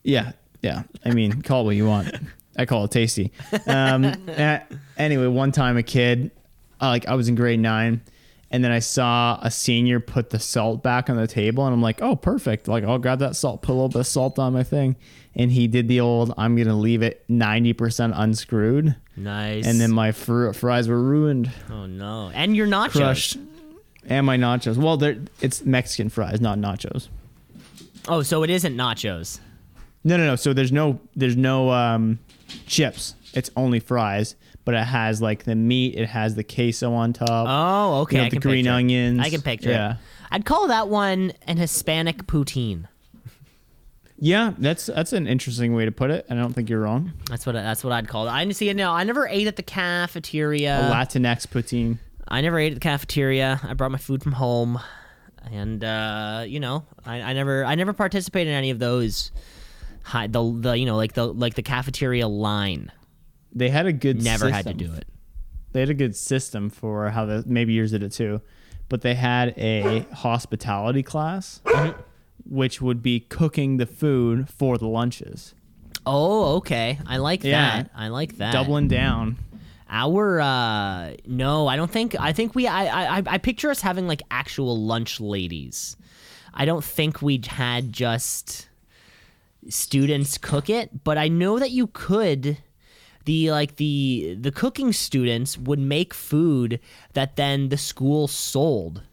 [0.03, 0.31] Yeah,
[0.61, 0.83] yeah.
[1.05, 2.13] I mean, call it what you want.
[2.57, 3.31] I call it tasty.
[3.67, 4.13] Um,
[4.97, 6.31] anyway, one time a kid,
[6.81, 8.01] uh, like I was in grade nine,
[8.49, 11.81] and then I saw a senior put the salt back on the table, and I'm
[11.81, 12.67] like, oh, perfect.
[12.67, 14.95] Like I'll grab that salt, put a little bit of salt on my thing,
[15.35, 19.65] and he did the old, I'm gonna leave it 90% unscrewed, Nice.
[19.65, 22.91] and then my fr- fries were ruined, oh no, and your nachos.
[22.91, 23.37] crushed,
[24.05, 24.75] and my nachos.
[24.77, 27.07] Well, they're it's Mexican fries, not nachos.
[28.09, 29.39] Oh, so it isn't nachos.
[30.03, 30.35] No, no, no.
[30.35, 32.19] So there's no there's no um,
[32.67, 33.15] chips.
[33.33, 34.35] It's only fries,
[34.65, 35.95] but it has like the meat.
[35.95, 37.47] It has the queso on top.
[37.49, 38.15] Oh, okay.
[38.15, 38.75] You know, I the can green picture it.
[38.77, 39.19] onions.
[39.19, 39.91] I can picture Yeah.
[39.93, 39.97] it.
[40.31, 42.87] I'd call that one an Hispanic poutine.
[44.23, 46.25] Yeah, that's that's an interesting way to put it.
[46.29, 47.13] and I don't think you're wrong.
[47.29, 48.31] That's what that's what I'd call it.
[48.31, 48.71] I see.
[48.73, 50.79] No, I never ate at the cafeteria.
[50.79, 51.97] a Latinx poutine.
[52.27, 53.59] I never ate at the cafeteria.
[53.63, 54.79] I brought my food from home,
[55.51, 59.31] and uh, you know, I, I never, I never participated in any of those.
[60.03, 62.91] High, the the you know like the like the cafeteria line.
[63.53, 65.05] They had a good Never had to do it.
[65.73, 68.41] They had a good system for how the maybe yours did it too,
[68.89, 71.99] but they had a hospitality class, Mm-hmm.
[72.45, 75.53] which would be cooking the food for the lunches,
[76.05, 76.97] Oh, okay.
[77.05, 77.83] I like Yeah.
[77.83, 77.91] that.
[77.95, 78.51] I like that.
[78.53, 79.37] doubling down.
[79.89, 84.07] Our uh no, I don't think I think we I I I picture us having
[84.07, 85.95] like actual lunch ladies.
[86.53, 88.67] I don't think we had just
[89.69, 92.57] students cook it, but I know that you could
[93.25, 96.79] the like the the cooking students would make food
[97.13, 99.03] that then the school sold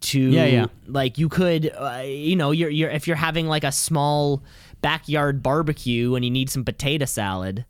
[0.00, 0.66] to Yeah, yeah.
[0.86, 4.42] like you could uh, you know you're you're if you're having like a small
[4.82, 7.64] backyard barbecue and you need some potato salad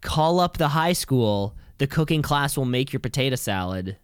[0.00, 3.96] call up the high school the cooking class will make your potato salad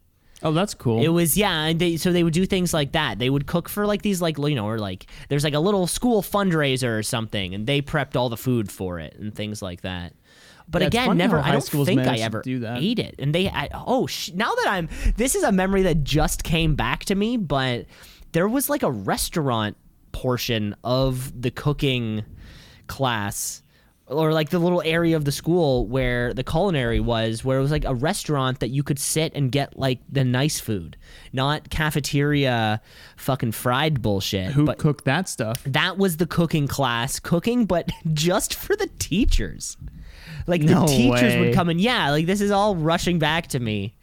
[0.42, 1.02] Oh, that's cool.
[1.02, 3.18] it was yeah, and they so they would do things like that.
[3.18, 5.86] They would cook for like these like you know or like there's like a little
[5.86, 9.80] school fundraiser or something, and they prepped all the food for it and things like
[9.82, 10.12] that.
[10.70, 11.38] But Yeah, again, never.
[11.38, 12.82] I don't think I ever do that.
[12.82, 13.48] ate it, and they.
[13.48, 17.14] I, oh, sh- now that I'm this is a memory that just came back to
[17.14, 17.86] me, but
[18.32, 19.76] there was like a restaurant
[20.12, 22.24] portion of the cooking
[22.86, 23.62] class
[24.10, 27.70] or like the little area of the school where the culinary was where it was
[27.70, 30.96] like a restaurant that you could sit and get like the nice food
[31.32, 32.80] not cafeteria
[33.16, 35.62] fucking fried bullshit Who but cooked that stuff?
[35.64, 39.76] that was the cooking class cooking but just for the teachers
[40.46, 41.40] like No the teachers way.
[41.40, 43.94] would come in yeah like this is all rushing back to me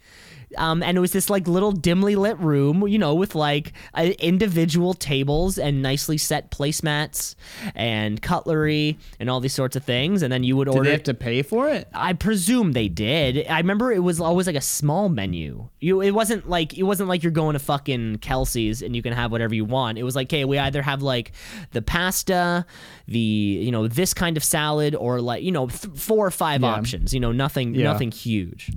[0.56, 4.10] um, and it was this like little dimly lit room, you know, with like uh,
[4.18, 7.34] individual tables and nicely set placemats
[7.74, 10.22] and cutlery and all these sorts of things.
[10.22, 10.82] And then you would order.
[10.82, 11.88] Did they have to pay for it?
[11.92, 13.46] I presume they did.
[13.48, 15.68] I remember it was always like a small menu.
[15.80, 19.12] You, it wasn't like it wasn't like you're going to fucking Kelsey's and you can
[19.12, 19.98] have whatever you want.
[19.98, 21.32] It was like, hey, we either have like
[21.72, 22.64] the pasta,
[23.08, 26.62] the you know this kind of salad, or like you know th- four or five
[26.62, 26.68] Yeah.
[26.68, 27.12] options.
[27.12, 27.84] You know, nothing, Yeah.
[27.84, 28.70] nothing huge.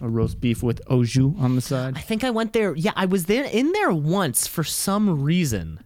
[0.00, 1.96] A roast beef with au jus on the side.
[1.96, 2.74] I think I went there.
[2.76, 5.80] Yeah, I was there in there once for some reason.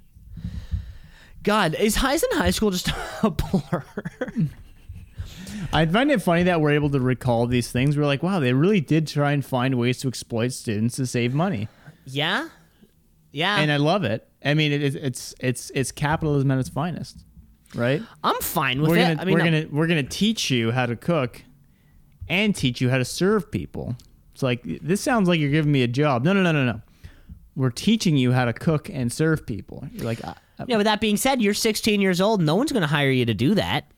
[1.43, 2.91] God, is Heisen High School just
[3.23, 3.85] a blur?
[5.73, 7.97] I find it funny that we're able to recall these things.
[7.97, 11.33] We're like, wow, they really did try and find ways to exploit students to save
[11.35, 11.69] money,
[12.05, 12.49] yeah,
[13.31, 13.59] yeah.
[13.61, 14.27] and I love it.
[14.45, 17.25] I mean, it, it's it's it's capitalism at its finest,
[17.75, 18.03] right?
[18.25, 19.01] I'm fine with we're it.
[19.03, 21.43] gonna I mean, we're I'm- gonna we're gonna teach you how to cook,
[22.31, 23.95] and teach you how to serve people.
[24.33, 26.25] It's like this sounds like you're giving me a job.
[26.25, 26.81] No, no, no, no, no.
[27.57, 29.85] We're teaching you how to cook and serve people.
[29.93, 32.41] You're like, I, I- Yeah, with that being said, you're 16 years old.
[32.41, 33.91] No one's going to hire you to do that.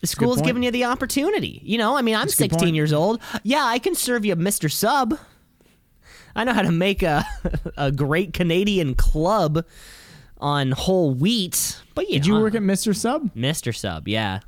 [0.00, 1.60] The school's giving you the opportunity.
[1.64, 3.20] You know, I mean, I'm That's 16 years old.
[3.42, 4.70] Yeah, I can serve you Mr.
[4.70, 5.18] Sub.
[6.36, 7.26] I know how to make a
[7.76, 9.64] a great Canadian club
[10.38, 11.80] on whole wheat.
[11.94, 12.94] But yeah, did you work at Mr.
[12.96, 13.34] Sub?
[13.34, 13.74] Mr.
[13.76, 14.06] Sub?
[14.08, 14.40] Yeah.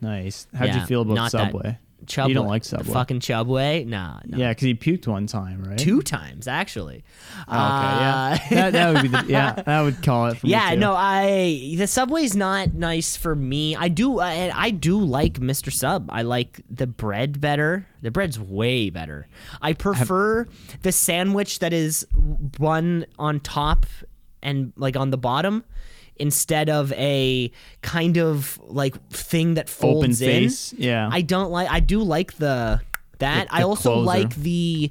[0.00, 0.46] Nice.
[0.54, 1.78] How'd Yeah, you feel about not that- Subway?
[2.06, 2.28] Chubway.
[2.28, 2.92] You don't like Subway.
[2.92, 3.86] Fucking Chubway?
[3.86, 4.38] Nah, no.
[4.38, 5.78] Yeah, because he puked one time, right?
[5.78, 7.04] Two times actually.
[7.48, 8.38] Oh, okay, yeah.
[8.40, 9.62] Uh, that, that would be the yeah.
[9.66, 10.38] That would call it.
[10.38, 13.76] For Yeah, no, I the Subway's not nice for me.
[13.76, 15.72] I do, I, I do like Mr.
[15.72, 16.08] Sub.
[16.10, 17.86] I like the bread better.
[18.02, 19.26] The bread's way better.
[19.60, 20.46] I prefer
[20.82, 22.06] the sandwich that is
[22.58, 23.86] one on top
[24.42, 25.64] and like on the bottom
[26.18, 27.50] instead of a
[27.82, 30.50] kind of like thing that folds Open in.
[30.76, 31.08] yeah.
[31.10, 31.70] I don't like.
[31.70, 32.80] I do like the
[33.18, 33.48] that.
[33.48, 34.06] The- I also closer.
[34.06, 34.90] like the.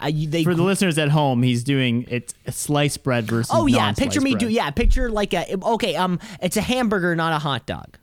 [0.00, 3.50] Uh, they For the listeners at home, he's doing it's sliced bread versus.
[3.54, 4.40] Oh yeah, picture me bread.
[4.40, 7.96] do yeah, picture like a okay, um it's a hamburger, not a hot dog.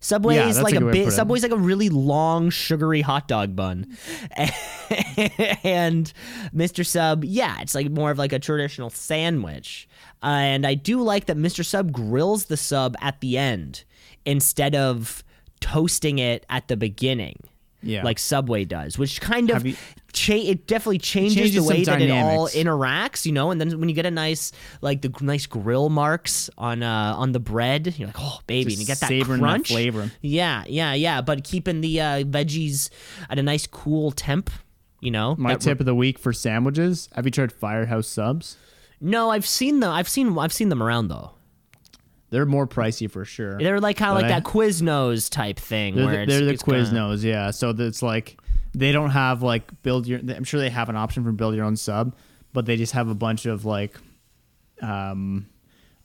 [0.00, 1.12] Subway Yeah, is like a a bit.
[1.12, 3.96] Subway's like a really long sugary hot dog bun.
[4.36, 6.12] and
[6.54, 6.86] Mr.
[6.86, 9.88] Sub, yeah, it's like more of like a traditional sandwich.
[10.22, 11.64] and I do like that Mr.
[11.64, 13.84] Sub grills the sub at the end
[14.24, 15.24] instead of
[15.60, 17.36] toasting it at the beginning.
[17.82, 18.02] Yeah.
[18.02, 19.76] Like Subway does, which kind of you-
[20.12, 23.52] cha- it definitely changes, changes the way that it all interacts, you know.
[23.52, 24.50] And then when you get a nice
[24.80, 28.80] like the nice grill marks on uh on the bread, you're like, oh baby, and
[28.80, 29.08] you get that
[29.38, 30.10] crunch, flavor.
[30.22, 31.20] Yeah, yeah, yeah.
[31.20, 32.90] But keeping the uh, veggies
[33.30, 34.50] at a nice cool temp,
[35.00, 35.36] you know.
[35.38, 38.56] My tip of the week for sandwiches: Have you tried Firehouse subs?
[39.00, 39.92] No, I've seen them.
[39.92, 41.30] I've seen I've seen them around though.
[42.30, 43.58] They're more pricey for sure.
[43.58, 45.96] They're like kind of like I- that Quiznos type thing.
[45.96, 47.50] They're, where the, they're the it's kinda- Quiznos, yeah.
[47.50, 48.38] So it's like
[48.74, 50.20] they don't have like build your.
[50.20, 52.14] I'm sure they have an option for build your own sub,
[52.52, 53.96] but they just have a bunch of like
[54.82, 55.46] um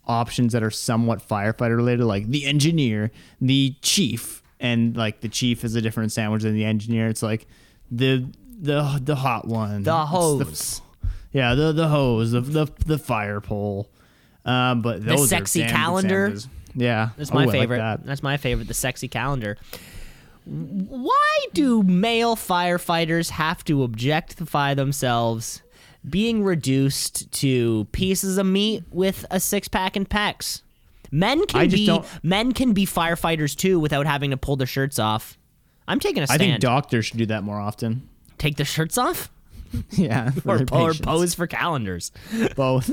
[0.06, 5.64] options that are somewhat firefighter related, like the engineer, the chief, and like the chief
[5.64, 7.08] is a different sandwich than the engineer.
[7.08, 7.48] It's like
[7.92, 8.26] the
[8.60, 10.82] the the hot one, The hose.
[11.32, 13.90] yeah, the the hose, the the, the fire pole.
[14.46, 16.34] Um, but those are sexy calendar.
[16.76, 17.78] Yeah, That's Ooh, my like favorite.
[17.78, 18.06] that.
[18.06, 18.68] That's my favorite.
[18.68, 19.58] The sexy calendar.
[20.46, 25.62] Why do male firefighters have to objectify themselves
[26.10, 30.62] being reduced to pieces of meat with a six pack and pecs?
[31.12, 35.00] Men can be don't- men can be firefighters too without having to pull their shirts
[35.00, 35.38] off.
[35.88, 36.42] I'm taking a stand.
[36.42, 38.10] I think doctors should do that more often.
[38.38, 39.30] Take their shirts off.
[39.92, 42.12] Yeah, or, or pose for calendars.
[42.56, 42.88] both.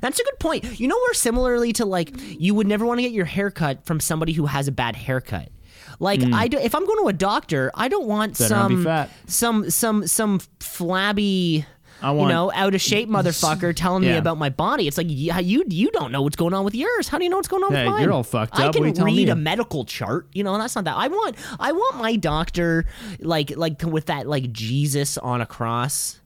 [0.00, 0.78] That's a good point.
[0.78, 4.00] You know, where similarly to like, you would never want to get your haircut from
[4.00, 5.50] somebody who has a bad haircut.
[5.98, 6.34] Like hmm.
[6.34, 8.86] I do, if I'm going to a doctor, I don't want Better some
[9.26, 11.66] some some some flabby.
[12.02, 14.88] I want, you know, out of shape motherfucker telling me about my body.
[14.88, 17.06] It's like, yeah, you you don't know what's going on with yours.
[17.06, 18.02] How do you know what's going on Yeah, with mine?
[18.02, 18.60] you're all fucked up.
[18.60, 20.26] I can What are you read a medical chart.
[20.32, 20.96] You know, that's not that.
[20.96, 22.86] I want I want my doctor
[23.20, 26.18] like like with that like Jesus on a cross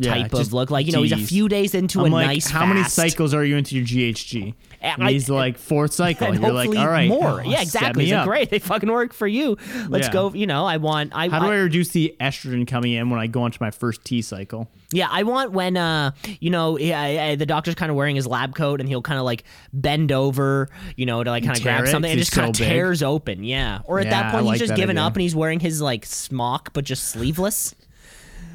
[0.00, 0.70] Yeah, type of look.
[0.70, 2.48] Like you know, he's a few days into I'm a like, nice.
[2.48, 4.54] how many cycles are you into your GHG?
[4.80, 6.28] And I- he's like fourth cycle.
[6.28, 7.40] and you're like, all right, more.
[7.40, 8.04] oh, yeah, exactly.
[8.04, 8.26] me like, up.
[8.28, 8.50] great.
[8.50, 9.56] They fucking work for you.
[9.88, 10.12] Let's Yeah.
[10.12, 10.32] go.
[10.34, 11.12] You know, I want.
[11.14, 13.72] I, How do I, I reduce the estrogen coming in when I go into my
[13.72, 14.68] first T cycle?
[14.92, 18.26] yeah, I want when uh, you know, yeah, yeah, the doctor's kind of wearing his
[18.26, 19.42] lab coat and he'll kind of like
[19.72, 22.50] bend over, you know, to like kind of grab it, something and just kind of
[22.50, 22.72] it's so big.
[22.72, 23.42] tears open.
[23.44, 23.80] Yeah.
[23.84, 25.06] Or at Yeah, that point, like he's just given idea.
[25.06, 27.74] up and he's wearing his like smock but just sleeveless.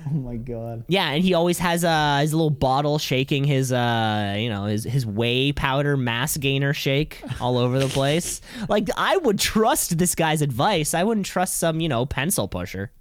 [0.11, 0.83] Oh my god.
[0.87, 4.83] Yeah, and he always has uh, his little bottle shaking his uh, you know, his
[4.83, 8.41] his whey powder mass gainer shake all over the place.
[8.69, 10.93] Like I would trust this guy's advice.
[10.93, 12.91] I wouldn't trust some, you know, pencil pusher.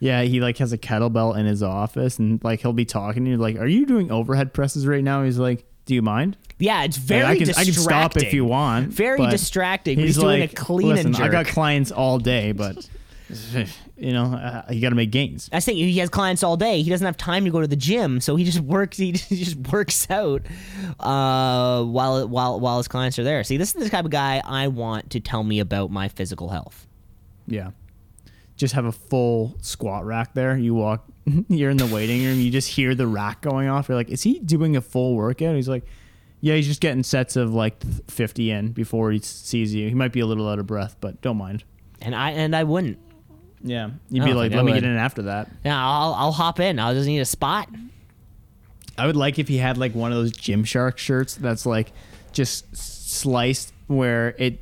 [0.00, 3.24] Yeah, he like has a kettlebell in his office, and like he'll be talking.
[3.24, 6.36] to you like, "Are you doing overhead presses right now?" He's like, "Do you mind?"
[6.58, 7.60] Yeah, it's Like, very I can distracting.
[7.60, 8.88] I can stop if you want.
[8.88, 9.98] Very but distracting.
[9.98, 11.26] He's, doing a clean Listen, and jerk.
[11.26, 12.88] I got clients all day, but
[14.02, 15.48] you know, uh, you got to make gains.
[15.52, 16.82] I think he has clients all day.
[16.82, 18.96] He doesn't have time to go to the gym, so he just works.
[18.96, 20.42] He just works out
[20.98, 23.44] uh, while while while his clients are there.
[23.44, 26.48] See, this is the type of guy I want to tell me about my physical
[26.48, 26.88] health.
[27.46, 27.70] Yeah.
[28.56, 30.56] Just have a full squat rack there.
[30.56, 31.04] You walk,
[31.48, 32.40] you're in the waiting room.
[32.40, 33.88] You just hear the rack going off.
[33.88, 35.54] You're like, is he doing a full workout?
[35.54, 35.84] He's like,
[36.40, 37.80] yeah, he's just getting sets of like
[38.10, 39.88] 50 in before he sees you.
[39.88, 41.62] He might be a little out of breath, but don't mind.
[42.00, 42.98] And I and I wouldn't.
[43.62, 43.90] Yeah.
[44.10, 45.48] You'd be don't like, let me get in after that.
[45.64, 46.78] Yeah, I'll I'll hop in.
[46.78, 47.68] I'll just need a spot.
[48.98, 51.92] I would like if he had like one of those Gymshark shirts that's like
[52.32, 54.60] just sliced where it.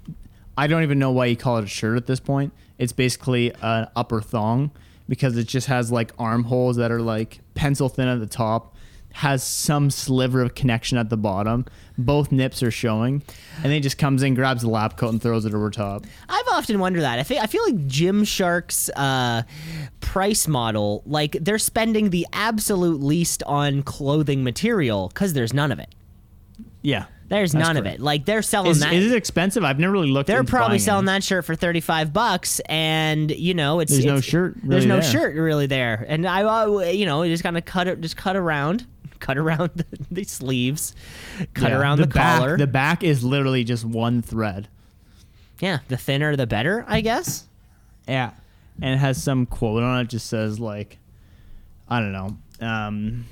[0.56, 2.52] I don't even know why you call it a shirt at this point.
[2.78, 4.70] It's basically an upper thong
[5.08, 8.74] because it just has like armholes that are like pencil thin at the top,
[9.12, 11.66] has some sliver of connection at the bottom.
[11.98, 13.22] Both nips are showing,
[13.56, 16.06] and then he just comes in, grabs the lab coat, and throws it over top.
[16.28, 17.18] I've often wondered that.
[17.18, 19.42] I think I feel like Gymshark's uh,
[20.00, 25.78] price model, like they're spending the absolute least on clothing material because there's none of
[25.78, 25.94] it.
[26.82, 28.00] Yeah, There's That's none of it.
[28.00, 28.92] Like they're selling Is, that.
[28.92, 29.64] is it expensive?
[29.64, 30.28] I've never really looked.
[30.28, 30.36] At it.
[30.36, 31.16] They're probably selling any.
[31.18, 34.96] that shirt for 35 bucks and you know it's There's no it's- shirt there's no
[35.00, 35.10] there.
[35.10, 38.34] shirt really there and i uh, you know just kind of cut it just cut
[38.36, 38.84] around
[39.20, 40.94] cut around the, the sleeves
[41.54, 44.66] cut Yeah, around the, back, collar The back is literally just one thread.
[45.60, 47.46] yeah the thinner the better i guess
[48.08, 48.32] Yeah.
[48.82, 50.98] And it has some quote on it just says like
[51.88, 53.26] I don't know, um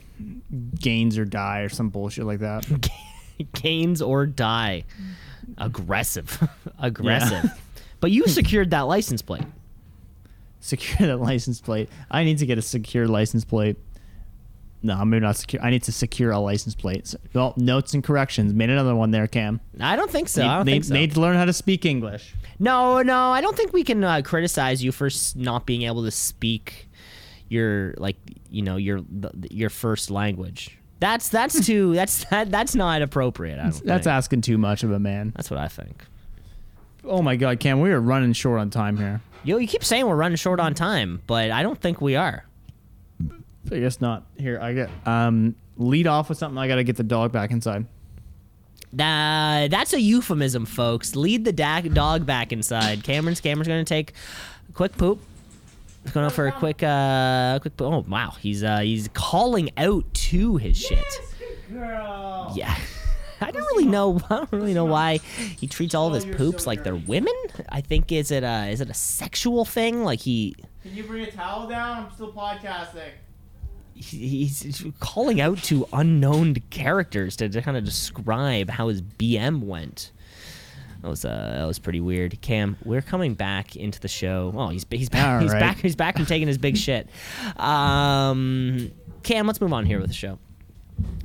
[0.78, 2.64] gains or die or some bullshit like that.
[3.52, 4.84] gains or die
[5.56, 7.50] aggressive aggressive
[8.00, 9.44] but you secured that license plate
[10.60, 11.88] secure that license plate.
[12.10, 13.76] I need to get a secure license plate.
[14.80, 15.60] No, I'm maybe not secure.
[15.60, 17.08] I need to secure a license plate.
[17.08, 18.54] So, well, notes and corrections.
[18.54, 19.60] Made another one there, Cam.
[19.80, 21.52] i don't think so need, i don't need- think so need to learn how to
[21.52, 22.34] speak English.
[22.60, 26.10] No, no, I don't think we can uh, criticize you for not being able to
[26.10, 26.88] speak
[27.48, 28.16] your like
[28.50, 29.00] you know your
[29.50, 30.78] your first language.
[31.00, 33.58] That's that's too that's that that's not appropriate.
[33.58, 34.06] I don't That's think.
[34.06, 35.32] asking too much of a man.
[35.36, 36.04] that's what I think.
[37.04, 39.20] Oh my god, Cam, we are running short on time here.
[39.44, 42.44] Yo, you keep saying we're running short on time, but I don't think we are.
[43.70, 44.24] I guess not.
[44.38, 46.58] Here, I get um lead off with something.
[46.58, 47.86] I got to get the dog back inside.
[48.98, 51.14] Uh, that's a euphemism, folks.
[51.14, 53.04] Lead the da- dog back inside.
[53.04, 54.12] Cameron's Cameron's gonna take
[54.68, 55.20] a quick poop.
[56.16, 57.74] Out for a quick uh quick.
[57.80, 61.04] Oh wow, he's uh he's calling out to his shit.
[61.70, 62.76] Yeah.
[63.40, 64.20] I don't really know.
[64.30, 65.18] I don't really know why
[65.58, 67.34] he treats all of his poops like they're women.
[67.68, 70.02] I think is it a is it a sexual thing?
[70.02, 72.04] Like he Can you bring a towel down?
[72.04, 73.10] I'm still podcasting.
[73.94, 80.12] he's calling out to unknown characters to, to kind of describe how his BM went.
[81.02, 82.40] That was uh, that was pretty weird.
[82.40, 84.52] Cam, we're coming back into the show.
[84.56, 85.26] Oh, he's he's back.
[85.36, 85.60] All he's right.
[85.60, 85.76] back.
[85.78, 87.08] He's back from taking his big shit.
[87.56, 88.90] Um,
[89.22, 90.38] Cam, let's move on here with the show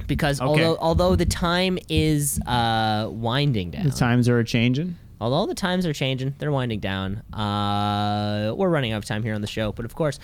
[0.08, 0.48] because Okay.
[0.64, 4.98] although although the time is uh, winding down, The times are changing.
[5.20, 7.18] although the times are changing, they're winding down.
[7.34, 10.20] Uh, we're running out of time here on the show, but of course,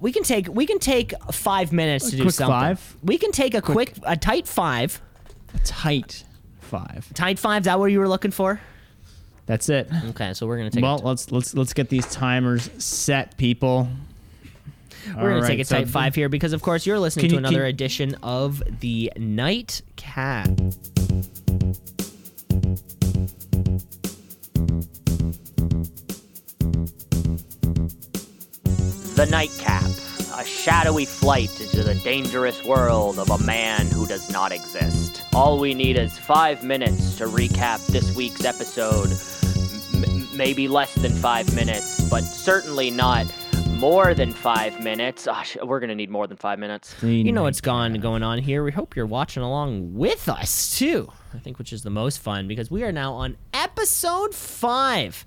[0.00, 2.52] we can take we can take five minutes to do something.
[2.52, 2.96] five?
[3.02, 5.00] We can take a quick, a tight five.
[5.54, 6.24] A tight
[6.68, 7.12] five.
[7.14, 7.62] Tight five.
[7.62, 8.60] Is that what you were looking for?
[9.46, 9.88] That's it.
[10.10, 10.82] Okay, so we're gonna take.
[10.82, 13.88] Well, a t- let's let's let's get these timers set, people.
[15.16, 17.30] We're gonna take right, a so type five here because, of course, you're listening Can
[17.30, 20.50] to another can- edition of the Nightcap.
[29.16, 29.82] The Nightcap,
[30.38, 35.22] a shadowy flight into the dangerous world of a man who does not exist.
[35.34, 39.10] All we need is five minutes to recap this week's episode.
[39.94, 43.26] M- m- maybe less than five minutes, but certainly not
[43.80, 45.26] more than five minutes.
[45.26, 46.94] Ah, sh- we're gonna need more than five minutes.
[47.02, 48.62] You know what's gone going on here.
[48.62, 51.12] We hope you're watching along with us too.
[51.34, 55.26] I think which is the most fun because we are now on episode five,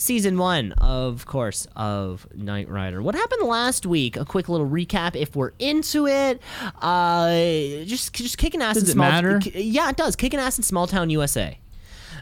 [0.00, 3.02] season one, of course, of Knight Rider.
[3.02, 4.16] What happened last week?
[4.16, 6.40] A quick little recap if we're into it.
[6.80, 9.10] Uh, just just kicking ass Does in it small.
[9.10, 9.40] matter?
[9.54, 10.16] Yeah, it does.
[10.16, 11.58] Kicking ass in small town USA.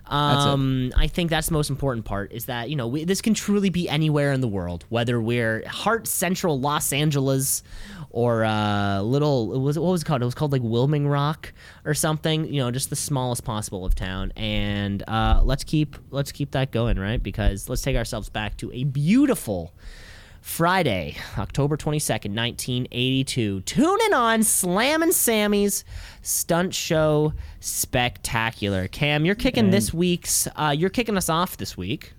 [0.07, 3.35] Um, I think that's the most important part is that you know we, this can
[3.35, 7.63] truly be anywhere in the world, whether we're heart central Los Angeles
[8.11, 10.23] or uh, little it was what was it called?
[10.23, 11.53] It was called like Wilming Rock
[11.85, 12.47] or something.
[12.53, 14.33] You know, just the smallest possible of town.
[14.37, 17.23] And uh, let's keep let's keep that going, right?
[17.23, 19.75] Because let's take ourselves back to a beautiful.
[20.41, 23.61] Friday, October 22nd, 1982.
[23.63, 25.85] Tune in on Slammin' Sammy's
[26.23, 28.89] Stunt Show Spectacular.
[28.89, 32.15] Cam, you're kicking And- this week's, uh, you're kicking us off this week.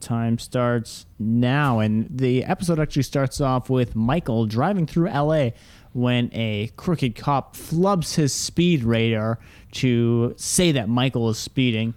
[0.00, 5.50] Time starts now, and the episode actually starts off with Michael driving through LA
[5.92, 9.38] when a crooked cop flubs his speed radar
[9.72, 11.94] to say that Michael is speeding,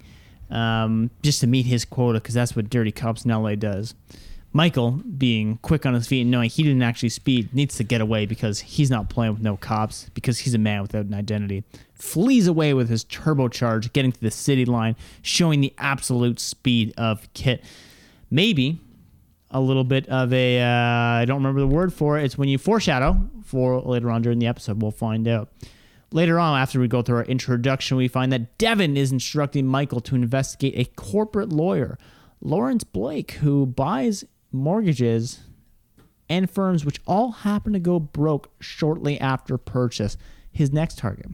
[0.50, 3.94] um, just to meet his quota, because that's what dirty cops in LA does.
[4.54, 8.00] Michael, being quick on his feet and knowing he didn't actually speed, needs to get
[8.00, 11.64] away because he's not playing with no cops, because he's a man without an identity.
[11.94, 17.32] Flees away with his turbocharge, getting to the city line, showing the absolute speed of
[17.32, 17.64] KITT.
[18.30, 18.78] Maybe
[19.50, 20.66] a little bit of a, uh,
[21.20, 22.24] I don't remember the word for it.
[22.24, 24.82] It's when you foreshadow for later on during the episode.
[24.82, 25.50] We'll find out.
[26.10, 30.00] Later on, after we go through our introduction, we find that Devon is instructing Michael
[30.00, 31.98] to investigate a corporate lawyer,
[32.42, 35.40] Lawrence Blake, who buys mortgages
[36.28, 40.16] and firms which all happen to go broke shortly after purchase.
[40.50, 41.30] His next target,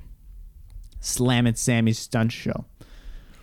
[1.00, 2.64] Slammin' Sammy's stunt show.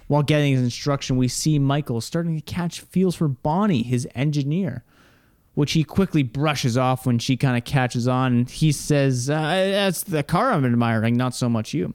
[0.08, 4.84] While getting his instruction, we see Michael starting to catch feels for Bonnie, his engineer,
[5.56, 8.46] which he quickly brushes off when she kind of catches on.
[8.46, 11.94] He says, uh, That's the car I'm admiring, not so much you.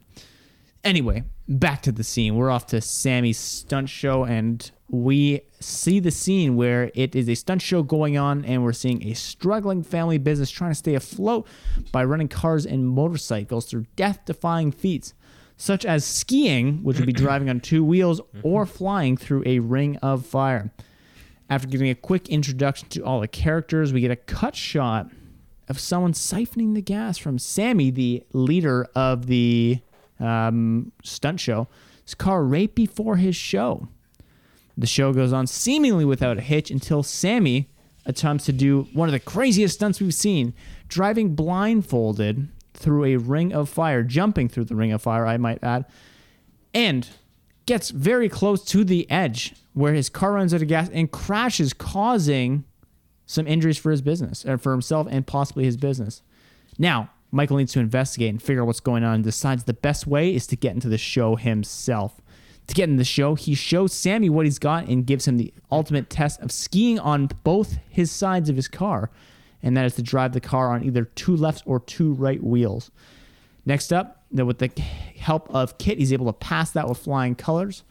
[0.83, 2.37] Anyway, back to the scene.
[2.37, 7.35] We're off to Sammy's stunt show, and we see the scene where it is a
[7.35, 11.47] stunt show going on, and we're seeing a struggling family business trying to stay afloat
[11.93, 15.13] by running cars and motorcycles through death defying feats,
[15.59, 18.41] such as skiing, which would be driving on two wheels, mm-hmm.
[18.43, 20.73] or flying through a ring of fire.
[21.51, 25.11] After giving a quick introduction to all the characters, we get a cut shot
[25.69, 29.81] of someone siphoning the gas from Sammy, the leader of the
[30.21, 31.69] um, stunt show,
[32.05, 33.89] his car right before his show.
[34.77, 37.69] The show goes on seemingly without a hitch until Sammy
[38.07, 40.55] attempts to do one of the craziest stunts we've seen,
[40.89, 45.63] driving blindfolded through a ring of fire, jumping through the ring of fire, I might
[45.63, 45.85] add,
[46.73, 47.09] and
[47.67, 51.73] gets very close to the edge where his car runs out of gas and crashes,
[51.73, 52.65] causing
[53.27, 56.23] some injuries for his business, or for himself and possibly his business.
[56.79, 60.07] Now, Michael needs to investigate and figure out what's going on and decides the best
[60.07, 62.21] way is to get into the show himself.
[62.67, 65.53] To get in the show, he shows Sammy what he's got and gives him the
[65.73, 69.11] ultimate test of skiing on both his sides of his car,
[69.63, 72.91] and that is to drive the car on either two left or two right wheels.
[73.67, 74.71] Next up, with the
[75.19, 77.83] help of KITT, he's able to pass that with flying colors.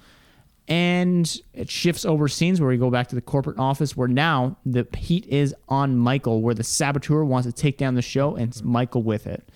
[0.70, 4.58] And it shifts over scenes where we go back to the corporate office where now
[4.66, 8.64] the heat is on Michael, where the saboteur wants to take down the show and
[8.64, 9.50] Michael with it.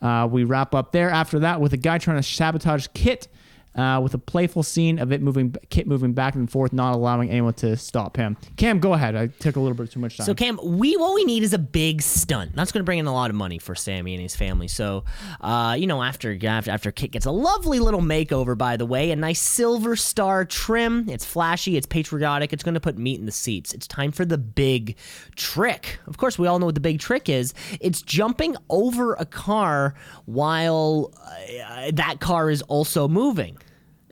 [0.00, 3.28] Uh, we wrap up there after that with a guy trying to sabotage KITT
[3.76, 7.30] uh, with a playful scene of it moving, KITT moving back and forth, not allowing
[7.30, 8.36] anyone to stop him.
[8.56, 9.16] Cam, go ahead.
[9.16, 10.26] I took a little bit too much time.
[10.26, 12.54] So Cam, we what we need is a big stunt.
[12.54, 14.68] That's going to bring in a lot of money for Sammy and his family.
[14.68, 15.04] So,
[15.40, 19.10] uh, you know, after after after KITT gets a lovely little makeover, by the way,
[19.10, 21.08] a nice silver star trim.
[21.08, 21.76] It's flashy.
[21.76, 22.52] It's patriotic.
[22.52, 23.72] It's going to put meat in the seats.
[23.72, 24.96] It's time for the big
[25.36, 25.98] trick.
[26.06, 27.54] Of course, we all know what the big trick is.
[27.80, 29.94] It's jumping over a car
[30.26, 33.58] while uh, that car is also moving.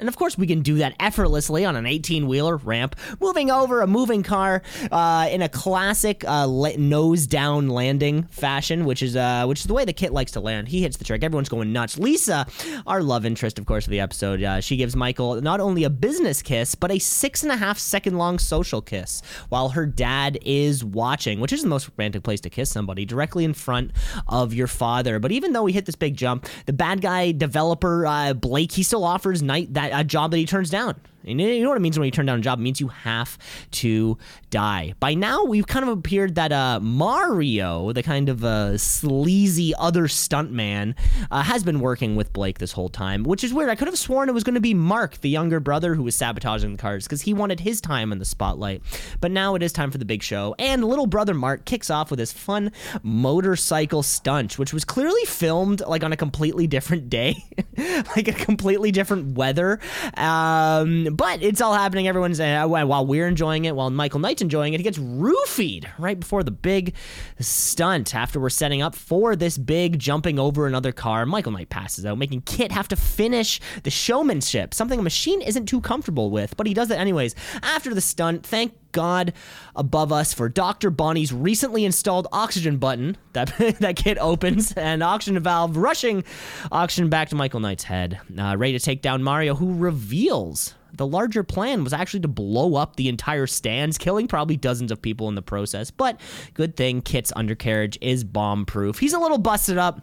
[0.02, 3.82] And of course, we can do that effortlessly on an 18 wheeler ramp, moving over
[3.82, 9.44] a moving car uh, in a classic uh, nose down landing fashion, which is uh,
[9.46, 10.66] which is the way the KITT likes to land.
[10.66, 11.22] He hits the trick.
[11.22, 12.00] Everyone's going nuts.
[12.00, 12.48] Lisa,
[12.84, 15.90] our love interest, of course, of the episode, uh, she gives Michael not only a
[15.90, 20.36] business kiss, but a six and a half second long social kiss while her dad
[20.44, 23.92] is watching, which is the most romantic place to kiss somebody, directly in front
[24.26, 25.20] of your father.
[25.20, 28.82] But even though he hit this big jump, the bad guy developer uh, Blake, he
[28.82, 31.00] still offers Knight that a job that he turns down.
[31.26, 32.58] And you know what it means when you turn down a job?
[32.58, 33.38] It means you have
[33.72, 34.18] to
[34.50, 34.94] die.
[35.00, 40.04] By now, we've kind of appeared that uh, Mario, the kind of uh, sleazy other
[40.04, 40.94] stuntman,
[41.30, 43.70] uh, has been working with Blake this whole time, which is weird.
[43.70, 46.14] I could have sworn it was going to be Mark, the younger brother, who was
[46.14, 48.82] sabotaging the cars because he wanted his time in the spotlight.
[49.20, 52.10] But now it is time for the big show, and little brother Mark kicks off
[52.10, 57.44] with his fun motorcycle stunt, which was clearly filmed like on a completely different day,
[58.16, 59.80] like a completely different weather.
[60.16, 62.08] Um, but it's all happening.
[62.08, 66.18] Everyone's uh, while we're enjoying it, while Michael Knight's enjoying it, he gets roofied right
[66.18, 66.94] before the big
[67.38, 68.14] stunt.
[68.14, 72.18] After we're setting up for this big jumping over another car, Michael Knight passes out,
[72.18, 76.56] making KITT have to finish the showmanship, something a machine isn't too comfortable with.
[76.56, 77.34] But he does it anyways.
[77.62, 79.32] After the stunt, thank God
[79.74, 80.90] above us for Dr.
[80.90, 86.24] Bonnie's recently installed oxygen button that that KITT opens and oxygen valve rushing
[86.70, 91.06] oxygen back to Michael Knight's head, uh, ready to take down Mario, who reveals the
[91.06, 95.28] larger plan was actually to blow up the entire stands, killing probably dozens of people
[95.28, 95.90] in the process.
[95.90, 96.20] But
[96.54, 98.98] good thing KITT's undercarriage is bomb proof.
[98.98, 100.00] He's a little busted up,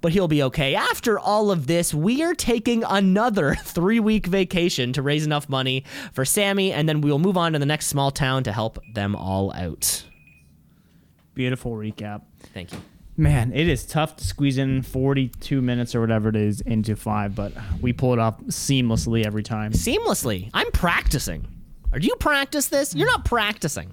[0.00, 0.74] but he'll be okay.
[0.74, 5.84] After all of this, we are taking another three week vacation to raise enough money
[6.12, 9.14] for Sammy, and then we'll move on to the next small town to help them
[9.14, 10.04] all out.
[11.34, 12.22] Beautiful recap.
[12.52, 12.78] Thank you.
[13.16, 17.34] Man, it is tough to squeeze in 42 minutes or whatever it is into five,
[17.34, 19.72] but we pull it off seamlessly every time.
[19.72, 20.48] Seamlessly.
[20.54, 21.46] I'm practicing.
[21.92, 22.94] Are you practice this?
[22.94, 23.92] You're not practicing.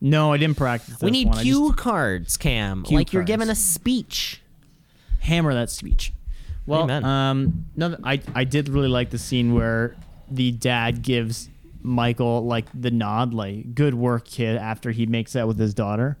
[0.00, 1.00] No, I didn't practice.
[1.02, 1.42] We need one.
[1.42, 2.84] Cue just cards, Cam.
[2.84, 4.40] Cue like you're giving a speech.
[5.20, 6.12] hammer that speech.
[6.66, 7.04] Well, Amen.
[7.04, 9.94] um, no, I I did really like the scene where
[10.30, 11.50] the dad gives
[11.82, 16.16] Michael like the nod, like "Good work, kid," after he makes that with his daughter.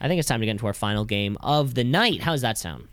[0.00, 2.22] I think it's time to get into our final game of the night.
[2.22, 2.88] How does that sound?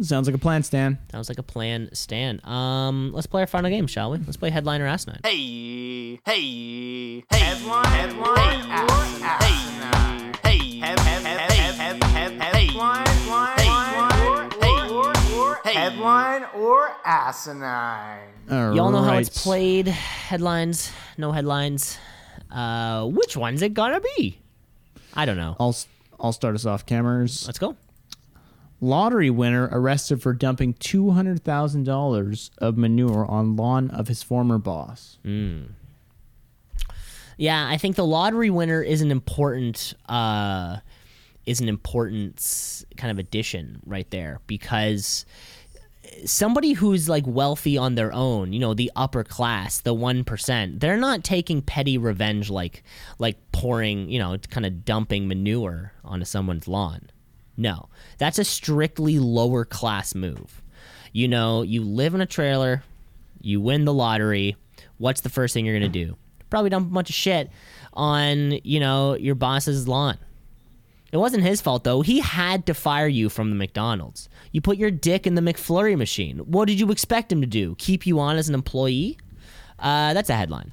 [0.00, 0.98] Sounds like a plan, Stan.
[1.12, 2.40] Sounds like a plan, Stan.
[2.44, 4.18] Um, let's play our final game, shall we?
[4.18, 5.20] Let's play Headline or Asinine.
[5.22, 8.60] Hey, hey, hey, headline, headline,
[9.40, 14.50] hey, hey, hey, head, head, head, head, head, headline, headline,
[15.64, 18.28] headline or asinine.
[18.50, 19.86] All Y'all know how it's played.
[19.88, 21.98] Headlines, no headlines.
[22.50, 24.38] Uh, which one's it gonna be?
[25.14, 25.56] I don't know.
[25.60, 25.86] I'll s-
[26.24, 26.86] I'll start us off.
[26.86, 27.46] Cameras.
[27.46, 27.76] Let's go.
[28.80, 34.22] Lottery winner arrested for dumping two hundred thousand dollars of manure on lawn of his
[34.22, 35.18] former boss.
[37.36, 40.78] Yeah, I think the lottery winner is an important uh
[41.44, 45.26] is an important kind of addition right there because
[46.24, 50.96] somebody who's like wealthy on their own, you know, the upper class, the 1%, they're
[50.96, 52.82] not taking petty revenge like
[53.18, 57.10] like pouring, you know, kind of dumping manure onto someone's lawn.
[57.56, 57.88] No.
[58.18, 60.62] That's a strictly lower class move.
[61.12, 62.82] You know, you live in a trailer,
[63.40, 64.56] you win the lottery,
[64.98, 66.16] what's the first thing you're going to do?
[66.50, 67.50] Probably dump a bunch of shit
[67.92, 70.18] on, you know, your boss's lawn.
[71.14, 72.00] It wasn't his fault though.
[72.00, 74.28] He had to fire you from the McDonald's.
[74.50, 76.38] You put your dick in the McFlurry machine.
[76.38, 77.76] What did you expect him to do?
[77.78, 79.16] Keep you on as an employee?
[79.78, 80.72] Uh, that's a headline.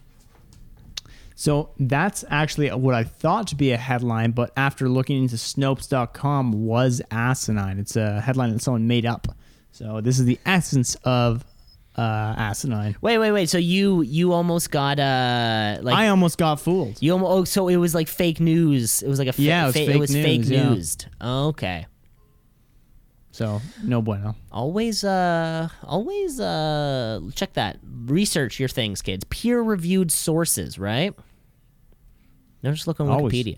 [1.35, 6.65] So that's actually what I thought to be a headline, but after looking into Snopes.com
[6.65, 7.77] was asinine.
[7.77, 9.27] It's a headline that someone made up.
[9.71, 11.45] So this is the essence of
[11.97, 12.95] uh, asinine.
[13.01, 13.49] Wait, wait, wait.
[13.49, 17.01] So you you almost got uh like I almost got fooled.
[17.01, 19.01] you almost, oh so it was like fake news.
[19.03, 20.69] It was like a fa- Yeah, it was fa- fake it was fake news, yeah.
[20.69, 20.97] news.
[21.21, 21.85] Okay.
[23.33, 24.35] So no bueno.
[24.51, 27.77] Always uh always uh check that.
[28.05, 29.23] Research your things, kids.
[29.29, 31.13] Peer reviewed sources, right?
[32.63, 33.33] Don't just look on Always.
[33.33, 33.57] Wikipedia.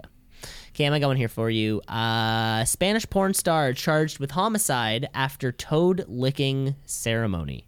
[0.69, 1.81] Okay, am I going here for you?
[1.87, 7.67] Uh Spanish porn star charged with homicide after toad licking ceremony.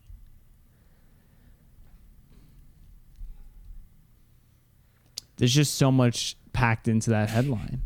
[5.37, 7.81] There's just so much packed into that headline.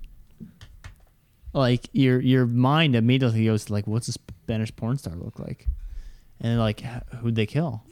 [1.54, 5.68] Like your your mind immediately goes to like, what's a Spanish porn star look like?
[6.40, 6.82] And like,
[7.22, 7.84] who'd they kill?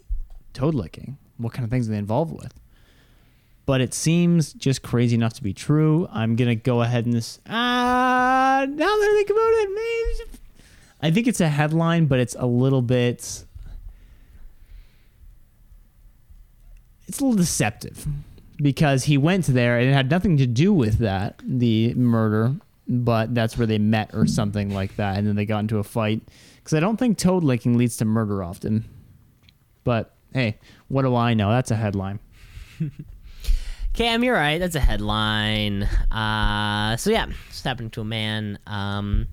[0.53, 1.17] Toad licking.
[1.37, 2.53] What kind of things are they involved with?
[3.65, 6.07] But it seems just crazy enough to be true.
[6.11, 7.39] I'm gonna go ahead and this.
[7.47, 10.39] Ah, now that I think about it, maybe
[11.01, 13.43] I think it's a headline, but it's a little bit.
[17.07, 18.07] It's a little deceptive
[18.57, 22.55] because he went there and it had nothing to do with that, the murder,
[22.87, 25.17] but that's where they met or something like that.
[25.17, 26.21] And then they got into a fight.
[26.55, 28.85] Because I don't think toad licking leads to murder often.
[29.83, 31.49] But hey, what do I know?
[31.51, 32.19] That's a headline.
[33.93, 34.59] Cam, you're right.
[34.59, 35.83] That's a headline.
[36.11, 39.27] Uh, so yeah, it's happened to a man um,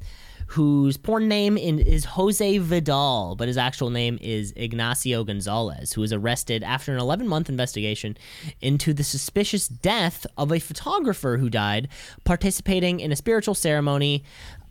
[0.54, 6.00] whose porn name in, is Jose Vidal, but his actual name is Ignacio Gonzalez, who
[6.00, 8.16] was arrested after an 11 month investigation
[8.60, 11.88] into the suspicious death of a photographer who died
[12.22, 14.22] participating in a spiritual ceremony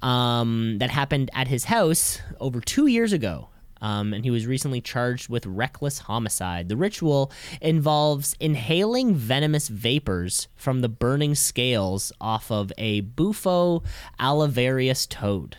[0.02, 3.50] um, that happened at his house over two years ago.
[3.82, 6.70] Um, and he was recently charged with reckless homicide.
[6.70, 7.30] The ritual
[7.60, 13.84] involves inhaling venomous vapors from the burning scales off of a Bufo
[14.18, 15.58] alivarius toad.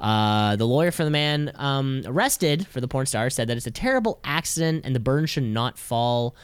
[0.00, 3.66] Uh, the lawyer for the man um, arrested for the porn star said that it's
[3.66, 6.34] a terrible accident and the burn should not fall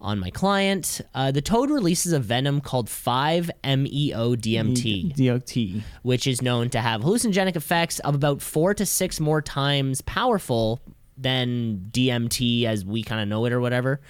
[0.00, 1.00] on my client.
[1.14, 5.82] Uh, the toad releases a venom called 5-MeO-DMT DOT.
[6.02, 10.80] which is known to have hallucinogenic effects of about four to six more times powerful
[11.16, 14.00] than DMT as we kind of know it or whatever,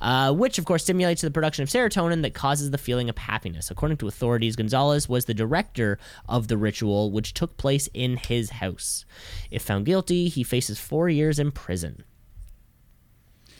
[0.00, 3.70] uh, which of course stimulates the production of serotonin that causes the feeling of happiness.
[3.70, 5.98] According to authorities, Gonzalez was the director
[6.28, 9.04] of the ritual, which took place in his house.
[9.50, 12.04] If found guilty, he faces four years in prison.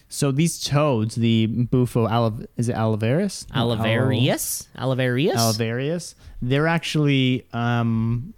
[0.09, 3.47] So these toads, the Bufo aliv- is it Alivarius?
[3.47, 4.69] Alivarius?
[4.77, 5.35] Alivarius?
[5.37, 6.15] Alivarius.
[6.43, 8.35] They're actually um,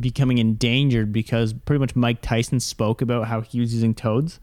[0.00, 4.40] becoming endangered because pretty much Mike Tyson spoke about how he was using toads.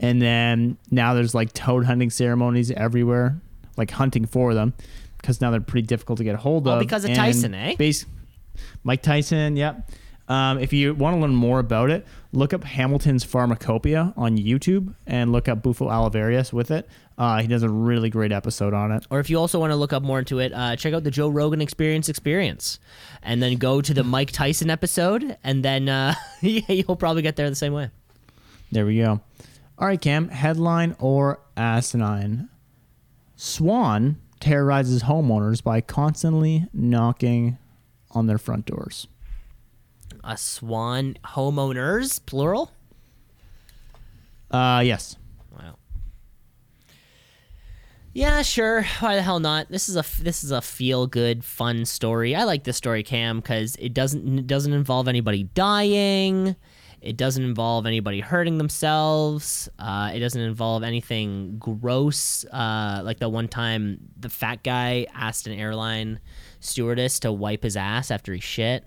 [0.00, 3.40] And then now there's like toad hunting ceremonies everywhere,
[3.76, 4.74] like hunting for them
[5.18, 6.80] because now they're pretty difficult to get a hold of.
[6.80, 7.76] because of And Tyson, eh?
[7.76, 8.06] bas-
[8.82, 9.88] Mike Tyson, yep.
[10.32, 14.94] Um, if you want to learn more about it, look up Hamilton's Pharmacopeia on YouTube
[15.06, 16.88] and look up Bufo Alvarius with it.
[17.18, 19.06] Uh, he does a really great episode on it.
[19.10, 21.10] Or if you also want to look up more into it, uh, check out the
[21.10, 22.80] Joe Rogan Experience Experience,
[23.22, 27.50] and then go to the Mike Tyson episode, and then uh, you'll probably get there
[27.50, 27.90] the same way.
[28.70, 29.20] There we go.
[29.78, 30.30] All right, Cam.
[30.30, 32.48] Headline or asinine?
[33.36, 37.58] Swan terrorizes homeowners by constantly knocking
[38.12, 39.08] on their front doors.
[40.24, 42.70] A swan homeowners plural.
[44.50, 45.16] Uh, yes.
[45.50, 45.76] Wow.
[48.12, 48.84] Yeah, sure.
[49.00, 49.68] Why the hell not?
[49.70, 52.34] This is a this is a feel good, fun story.
[52.34, 56.54] I like this story, Cam, because it doesn't it doesn't involve anybody dying.
[57.00, 59.68] It doesn't involve anybody hurting themselves.
[59.76, 62.44] Uh, it doesn't involve anything gross.
[62.44, 66.20] Uh, like the one time the fat guy asked an airline
[66.60, 68.84] stewardess to wipe his ass after he shit.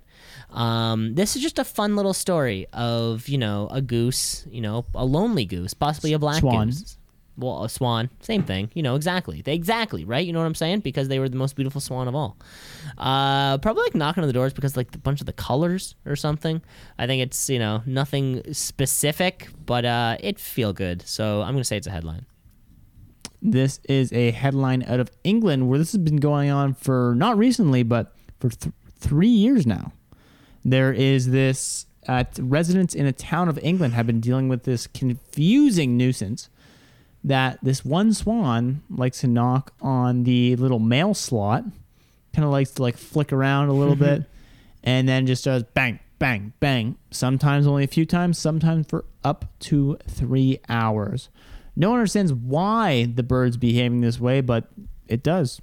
[0.55, 4.85] Um, this is just a fun little story of you know a goose, you know
[4.95, 6.67] a lonely goose, possibly a black Swan.
[6.67, 6.97] goose.
[7.37, 8.71] Well, a swan, same thing.
[8.73, 10.25] You know exactly, they, exactly right.
[10.25, 10.79] You know what I'm saying?
[10.79, 12.37] Because they were the most beautiful swan of all.
[12.97, 16.15] Uh, probably like knocking on the doors because like a bunch of the colors or
[16.15, 16.61] something.
[16.97, 21.01] I think it's you know nothing specific, but uh, it feel good.
[21.05, 22.25] So I'm gonna say it's a headline.
[23.41, 27.37] This is a headline out of England where this has been going on for not
[27.37, 29.91] recently, but for th- three years now.
[30.65, 34.87] There is this uh, residents in a town of England have been dealing with this
[34.87, 36.49] confusing nuisance
[37.23, 41.63] that this one swan likes to knock on the little mail slot,
[42.33, 44.23] kind of likes to like flick around a little bit,
[44.83, 46.95] and then just does bang, bang, bang.
[47.11, 51.29] Sometimes only a few times, sometimes for up to three hours.
[51.75, 54.69] No one understands why the bird's behaving this way, but
[55.07, 55.61] it does.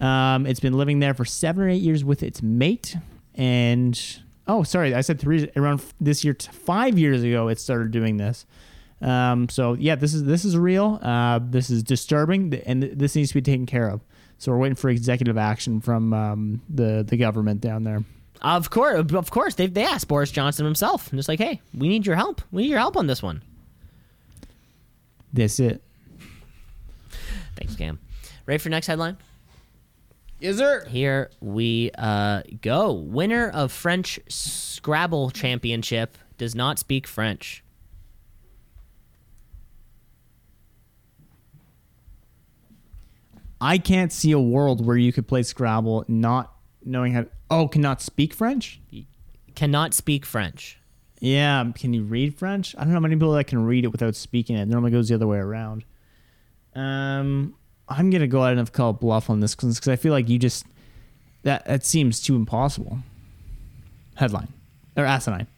[0.00, 2.96] Um, it's been living there for seven or eight years with its mate,
[3.34, 4.20] and
[4.50, 5.50] oh, sorry, I said three.
[5.56, 8.46] Around this year, five years ago, it started doing this.
[9.00, 10.98] Um, so yeah, this is this is real.
[11.02, 14.02] Uh, this is disturbing, and this needs to be taken care of.
[14.38, 18.04] So we're waiting for executive action from um, the the government down there.
[18.42, 22.06] Of course, of course, they they asked Boris Johnson himself, just like, hey, we need
[22.06, 22.42] your help.
[22.50, 23.42] We need your help on this one.
[25.32, 25.82] That's it.
[27.56, 27.98] Thanks, Cam.
[28.46, 29.16] Ready for next headline?
[30.40, 30.86] Is there?
[30.86, 32.92] Here we uh, go.
[32.92, 37.62] Winner of French Scrabble Championship does not speak French.
[43.60, 47.22] I can't see a world where you could play Scrabble not knowing how.
[47.22, 48.80] To, oh, cannot speak French.
[49.54, 50.78] Cannot speak French.
[51.20, 52.74] Yeah, can you read French?
[52.78, 54.62] I don't know many people that can read it without speaking it.
[54.62, 55.84] It normally goes the other way around.
[56.74, 57.56] Um,
[57.90, 60.64] I'm gonna go ahead and call bluff on this because I feel like you just
[61.42, 62.98] that that seems too impossible.
[64.14, 64.48] Headline
[64.96, 65.48] or asinine.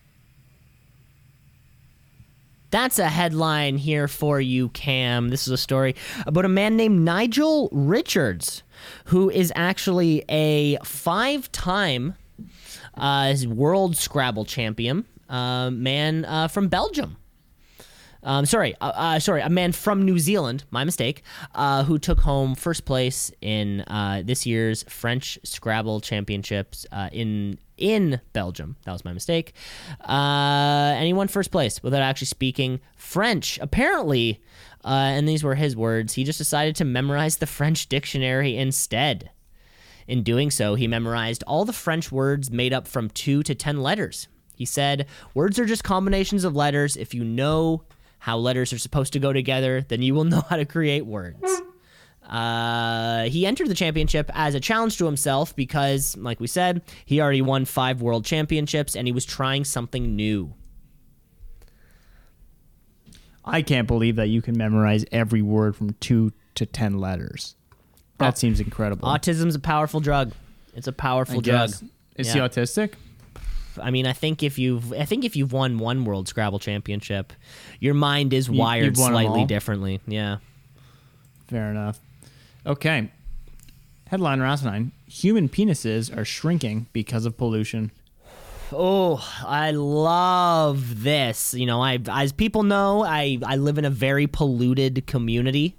[2.70, 5.28] That's a headline here for you, Cam.
[5.28, 8.62] This is a story about a man named Nigel Richards,
[9.06, 12.14] who is actually a five time
[12.96, 17.18] uh, world Scrabble champion, uh, man uh, from Belgium.
[18.24, 21.22] Um, sorry, uh, uh, sorry, a man from New Zealand, my mistake,
[21.54, 27.58] uh, who took home first place in uh, this year's French Scrabble Championships uh, in
[27.76, 28.76] in Belgium.
[28.84, 29.54] That was my mistake.
[30.00, 33.58] Uh, and he won first place without actually speaking French.
[33.60, 34.40] Apparently,
[34.84, 39.30] and these were his words, he just decided to memorize the French dictionary instead.
[40.06, 43.82] In doing so, he memorized all the French words made up from two to ten
[43.82, 44.28] letters.
[44.54, 46.96] He said, Words are just combinations of letters.
[46.96, 47.82] If you know
[48.22, 51.42] how letters are supposed to go together, then you will know how to create words.
[52.24, 57.20] Uh, he entered the championship as a challenge to himself because, like we said, he
[57.20, 60.54] already won five world championships and he was trying something new.
[63.44, 67.56] I can't believe that you can memorize every word from two to ten letters.
[68.18, 68.36] That Oh.
[68.36, 69.08] seems incredible.
[69.08, 70.32] Autism's a powerful drug.
[70.74, 71.70] It's a powerful I drug.
[71.70, 71.84] guess.
[72.16, 72.34] Is Yeah.
[72.34, 72.92] he autistic?
[73.80, 77.32] I mean, I think if you've, I think if you've won one World Scrabble Championship,
[77.80, 80.00] your mind is wired 'em slightly differently.
[80.06, 80.38] Yeah.
[81.48, 82.00] Fair enough.
[82.66, 83.10] Okay.
[84.06, 84.92] Headline Asinine.
[85.06, 87.90] Human penises are shrinking because of pollution.
[88.74, 91.54] Oh, I love this.
[91.54, 95.76] You know, I as people know, I I live in a very polluted community.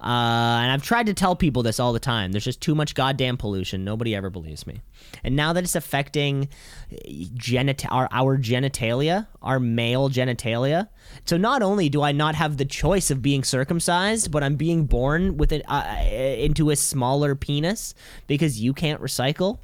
[0.00, 2.30] Uh, and I've tried to tell people this all the time.
[2.30, 3.84] There's just too much goddamn pollution.
[3.84, 4.80] Nobody ever believes me.
[5.24, 6.48] And now that it's affecting
[6.94, 10.88] genita- our, our genitalia, our male genitalia.
[11.24, 14.84] So not only do I not have the choice of being circumcised, but I'm being
[14.86, 17.92] born with it uh, into a smaller penis
[18.28, 19.58] because you can't recycle.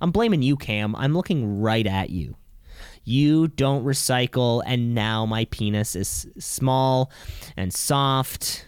[0.00, 0.94] I'm blaming you, Cam.
[0.94, 2.36] I'm looking right at you.
[3.02, 7.10] You don't recycle, and now my penis is small
[7.56, 8.64] and soft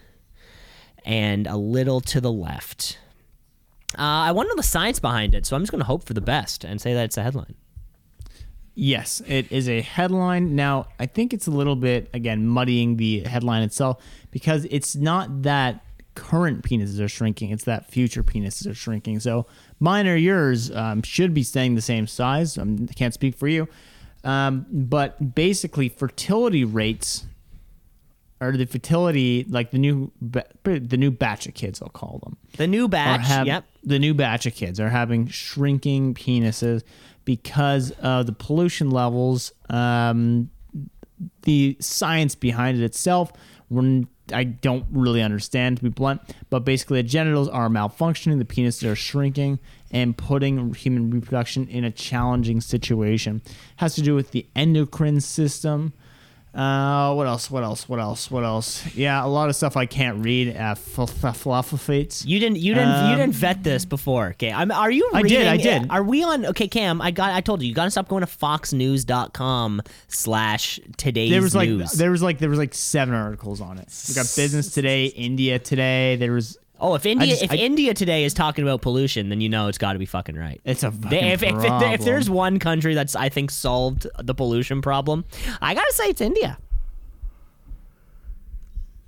[1.07, 2.99] and a little to the left.
[3.97, 6.03] Uh, I want to know the science behind it, so I'm just going to hope
[6.03, 7.55] for the best and say that it's a headline.
[8.75, 10.55] Yes, it is a headline.
[10.55, 15.43] Now, I think it's a little bit, again, muddying the headline itself because it's not
[15.43, 15.83] that
[16.13, 19.21] current penises are shrinking, it's that future penises are shrinking.
[19.21, 19.47] So
[19.79, 22.57] mine or yours um, should be staying the same size.
[22.57, 23.69] Um, I can't speak for you.
[24.25, 27.26] Um, but basically, fertility rates
[28.39, 30.11] or the fertility, like the new,
[30.63, 33.25] the new batch of kids, I'll call them The new batch.
[33.25, 33.65] have- yep.
[33.83, 36.83] the new batch of kids are having shrinking penises
[37.25, 39.51] because of the pollution levels.
[39.69, 40.49] Um,
[41.43, 43.31] the science behind it itself,
[43.69, 48.45] when I don't really understand to be blunt, but basically the genitals are malfunctioning, the
[48.45, 49.57] penises are shrinking,
[49.89, 53.41] and putting human reproduction in a challenging situation.
[53.45, 55.93] It has to do with the endocrine system.
[56.57, 57.51] Uh, what else?
[57.51, 57.87] What else?
[57.87, 58.31] What else?
[58.31, 58.95] What else?
[58.95, 60.57] Yeah, a lot of stuff I can't read.
[60.57, 60.73] Uh.
[60.73, 62.57] You didn't.
[62.57, 62.89] You didn't.
[62.89, 64.29] you Um, didn't vet this before.
[64.29, 64.51] Okay.
[64.51, 65.07] I'm, are you?
[65.13, 65.91] I did, I did.
[65.91, 66.47] Are we on?
[66.47, 66.99] Okay, Cam.
[66.99, 67.31] I got.
[67.31, 67.67] I told you.
[67.67, 72.39] You got to stop going to FoxNews.com slash today's there was like there was like
[72.39, 73.87] there was like seven articles on it.
[74.09, 76.15] We got Business Today, India Today.
[76.15, 79.41] There was oh, if India, just- if I- India today is talking about pollution, then
[79.41, 80.59] you know it's got to be fucking right.
[80.65, 84.07] it's a They- fucking if, if, if, if there's one country that's I think solved
[84.21, 85.25] the pollution problem,
[85.61, 86.57] I gotta say it's India.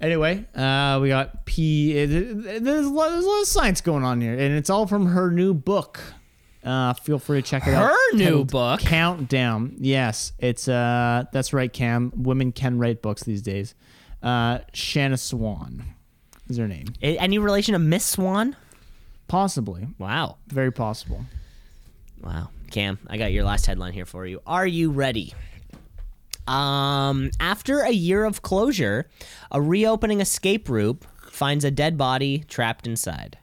[0.02, 1.92] anyway, uh, we got P.
[2.04, 4.88] uh, There's a, lot, there's a lot of science going on here, and it's all
[4.88, 6.00] from her new book.
[6.64, 7.90] Uh, feel free to check it out.
[7.90, 8.82] Her new book?
[8.82, 9.76] Countdown.
[9.80, 12.12] Yes, it's uh, that's right, Cam.
[12.16, 13.76] Women can write books these days.
[14.22, 15.86] Uh, Shanna Swan
[16.50, 16.88] is her name.
[17.02, 18.56] A- Any relation to Miss Swan?
[19.28, 20.38] Possibly, Wow.
[20.48, 21.26] very possible.
[22.22, 22.50] Wow.
[22.72, 24.42] Cam, I got your last headline here for you.
[24.46, 25.34] Are you ready?
[26.48, 29.08] Um, after a year of closure,
[29.52, 33.38] a reopening escape route finds a dead body trapped inside.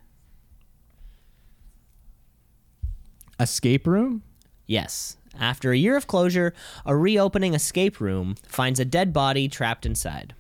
[3.39, 4.23] Escape room.
[4.67, 5.17] Yes.
[5.39, 6.55] After a year of closure,
[6.85, 10.35] a reopening escape room finds a dead body trapped inside.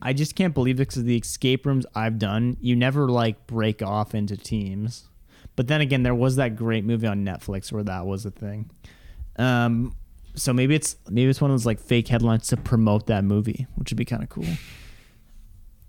[0.00, 3.82] I just can't believe it because the escape rooms I've done, you never like break
[3.82, 5.08] off into teams.
[5.56, 8.70] But then again, there was that great movie on Netflix where that was a thing.
[9.36, 9.96] Um,
[10.34, 13.66] so maybe it's maybe it's one of those like fake headlines to promote that movie,
[13.74, 14.46] which would be kind of cool.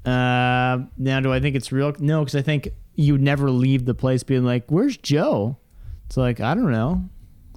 [0.06, 1.94] Uh, now, do I think it's real?
[2.00, 5.58] No, because I think you would never leave the place being like, "Where's Joe?"
[6.08, 7.08] It's like I don't know,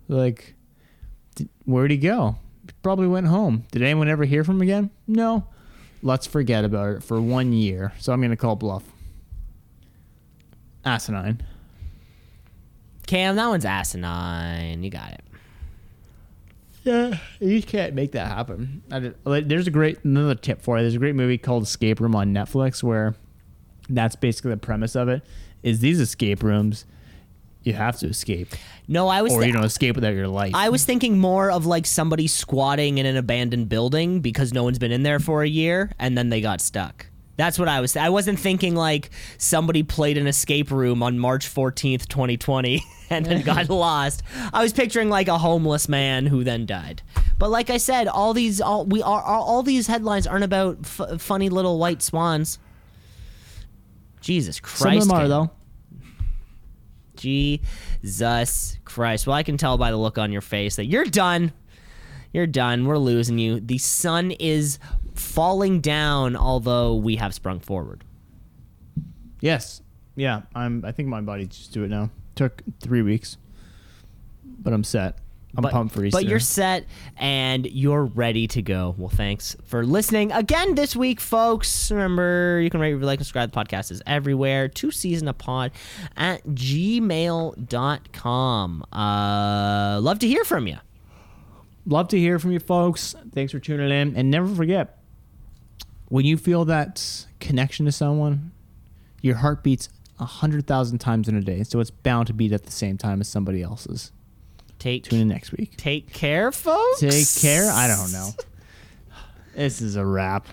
[0.09, 0.55] like,
[1.35, 2.37] "Did- where'd he go?
[2.83, 3.65] Probably went home.
[3.73, 4.91] Did anyone ever hear from him again?
[5.07, 5.47] No
[6.03, 7.93] let's forget about it for one year.
[7.99, 8.83] So I'm going to call bluff.
[10.85, 11.41] Asinine.
[13.07, 14.83] Cam, that one's asinine.
[14.83, 15.21] You got it.
[16.85, 18.83] Yeah, you can't make that happen.
[18.91, 20.83] I did- like, there's a great another tip for you.
[20.83, 23.15] There's a great movie called Escape Room on Netflix where
[23.89, 25.23] that's basically the premise of it.
[25.63, 26.85] Is these escape rooms
[27.65, 28.49] you have to escape,
[28.89, 30.53] No, I was or thi- you don't escape without your life.
[30.55, 34.79] I was thinking more of like somebody squatting in an abandoned building because no one's
[34.79, 37.07] been in there for a year and then they got stuck.
[37.37, 37.97] That's what I was.
[37.97, 43.41] I wasn't thinking like somebody played an escape room on March 14th, 2020 and then
[43.43, 44.23] got lost.
[44.53, 47.03] I was picturing like a homeless man who then died.
[47.39, 50.79] But like I said, all these all we are all, all these headlines aren't about
[50.83, 52.59] f- funny little white swans.
[54.21, 54.83] Jesus Christ.
[54.83, 55.29] Some of them are Cam.
[55.31, 55.51] though.
[57.23, 59.27] Jesus Christ.
[59.27, 61.53] Well, I can tell by the look on your face that you're done.
[62.33, 62.87] You're done.
[62.87, 63.61] We're losing you.
[63.61, 64.79] The sun is
[65.15, 68.03] falling down, although we have sprung forward.
[69.41, 69.83] Yes.
[70.17, 70.43] Yeah.
[70.55, 70.85] I'm.
[70.85, 72.11] I think my body's just do it now.
[72.35, 73.37] Took three weeks,
[74.45, 75.19] but I'm set.
[75.57, 76.17] I'm but, pumped for Easter.
[76.17, 78.95] But you're set and you're ready to go.
[78.97, 81.91] Well, thanks for listening again this week, folks.
[81.91, 83.53] Remember, you can rate, review, like, and subscribe.
[83.53, 84.69] The podcast is everywhere.
[84.69, 85.73] Two C's in a pod
[86.17, 87.65] at gmail.com.
[88.93, 90.79] Uh, love to hear from you.
[91.85, 93.15] love to hear from you folks.
[93.35, 94.99] Thanks for tuning in, and never forget
[96.13, 98.53] when you feel that connection to someone,
[99.23, 99.89] your heart beats
[100.21, 102.99] a hundred thousand times in a day, so it's bound to beat at the same
[102.99, 104.13] time as somebody else's.
[104.83, 105.77] Take Tune in next week.
[105.77, 106.99] Take care, folks.
[106.99, 107.71] Take care.
[107.71, 108.31] I don't know.
[109.55, 110.47] This is a wrap.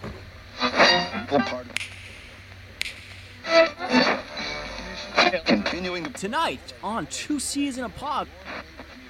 [5.45, 8.27] Continuing Tonight on Two C's in a Pod.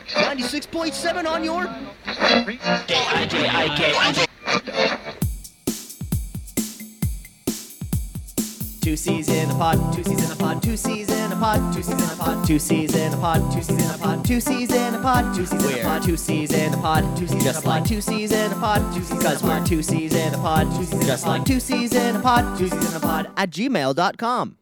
[0.10, 1.66] 96.7 on your
[8.90, 11.72] Two C's in a pod, two C's in a pod, two C's in a pod,
[11.72, 14.26] two C's in a pod, two C's in a pod, two C's in a pod,
[14.26, 17.20] two C's in a pod, two C's in a pod, two C's in a pod,
[17.20, 20.16] two C's just like two C's in a pod, two C's cause we're two C's
[20.16, 22.96] in a pod, two C's just like two C's in a pod, two C's in
[22.96, 24.58] a pod at gmail.com.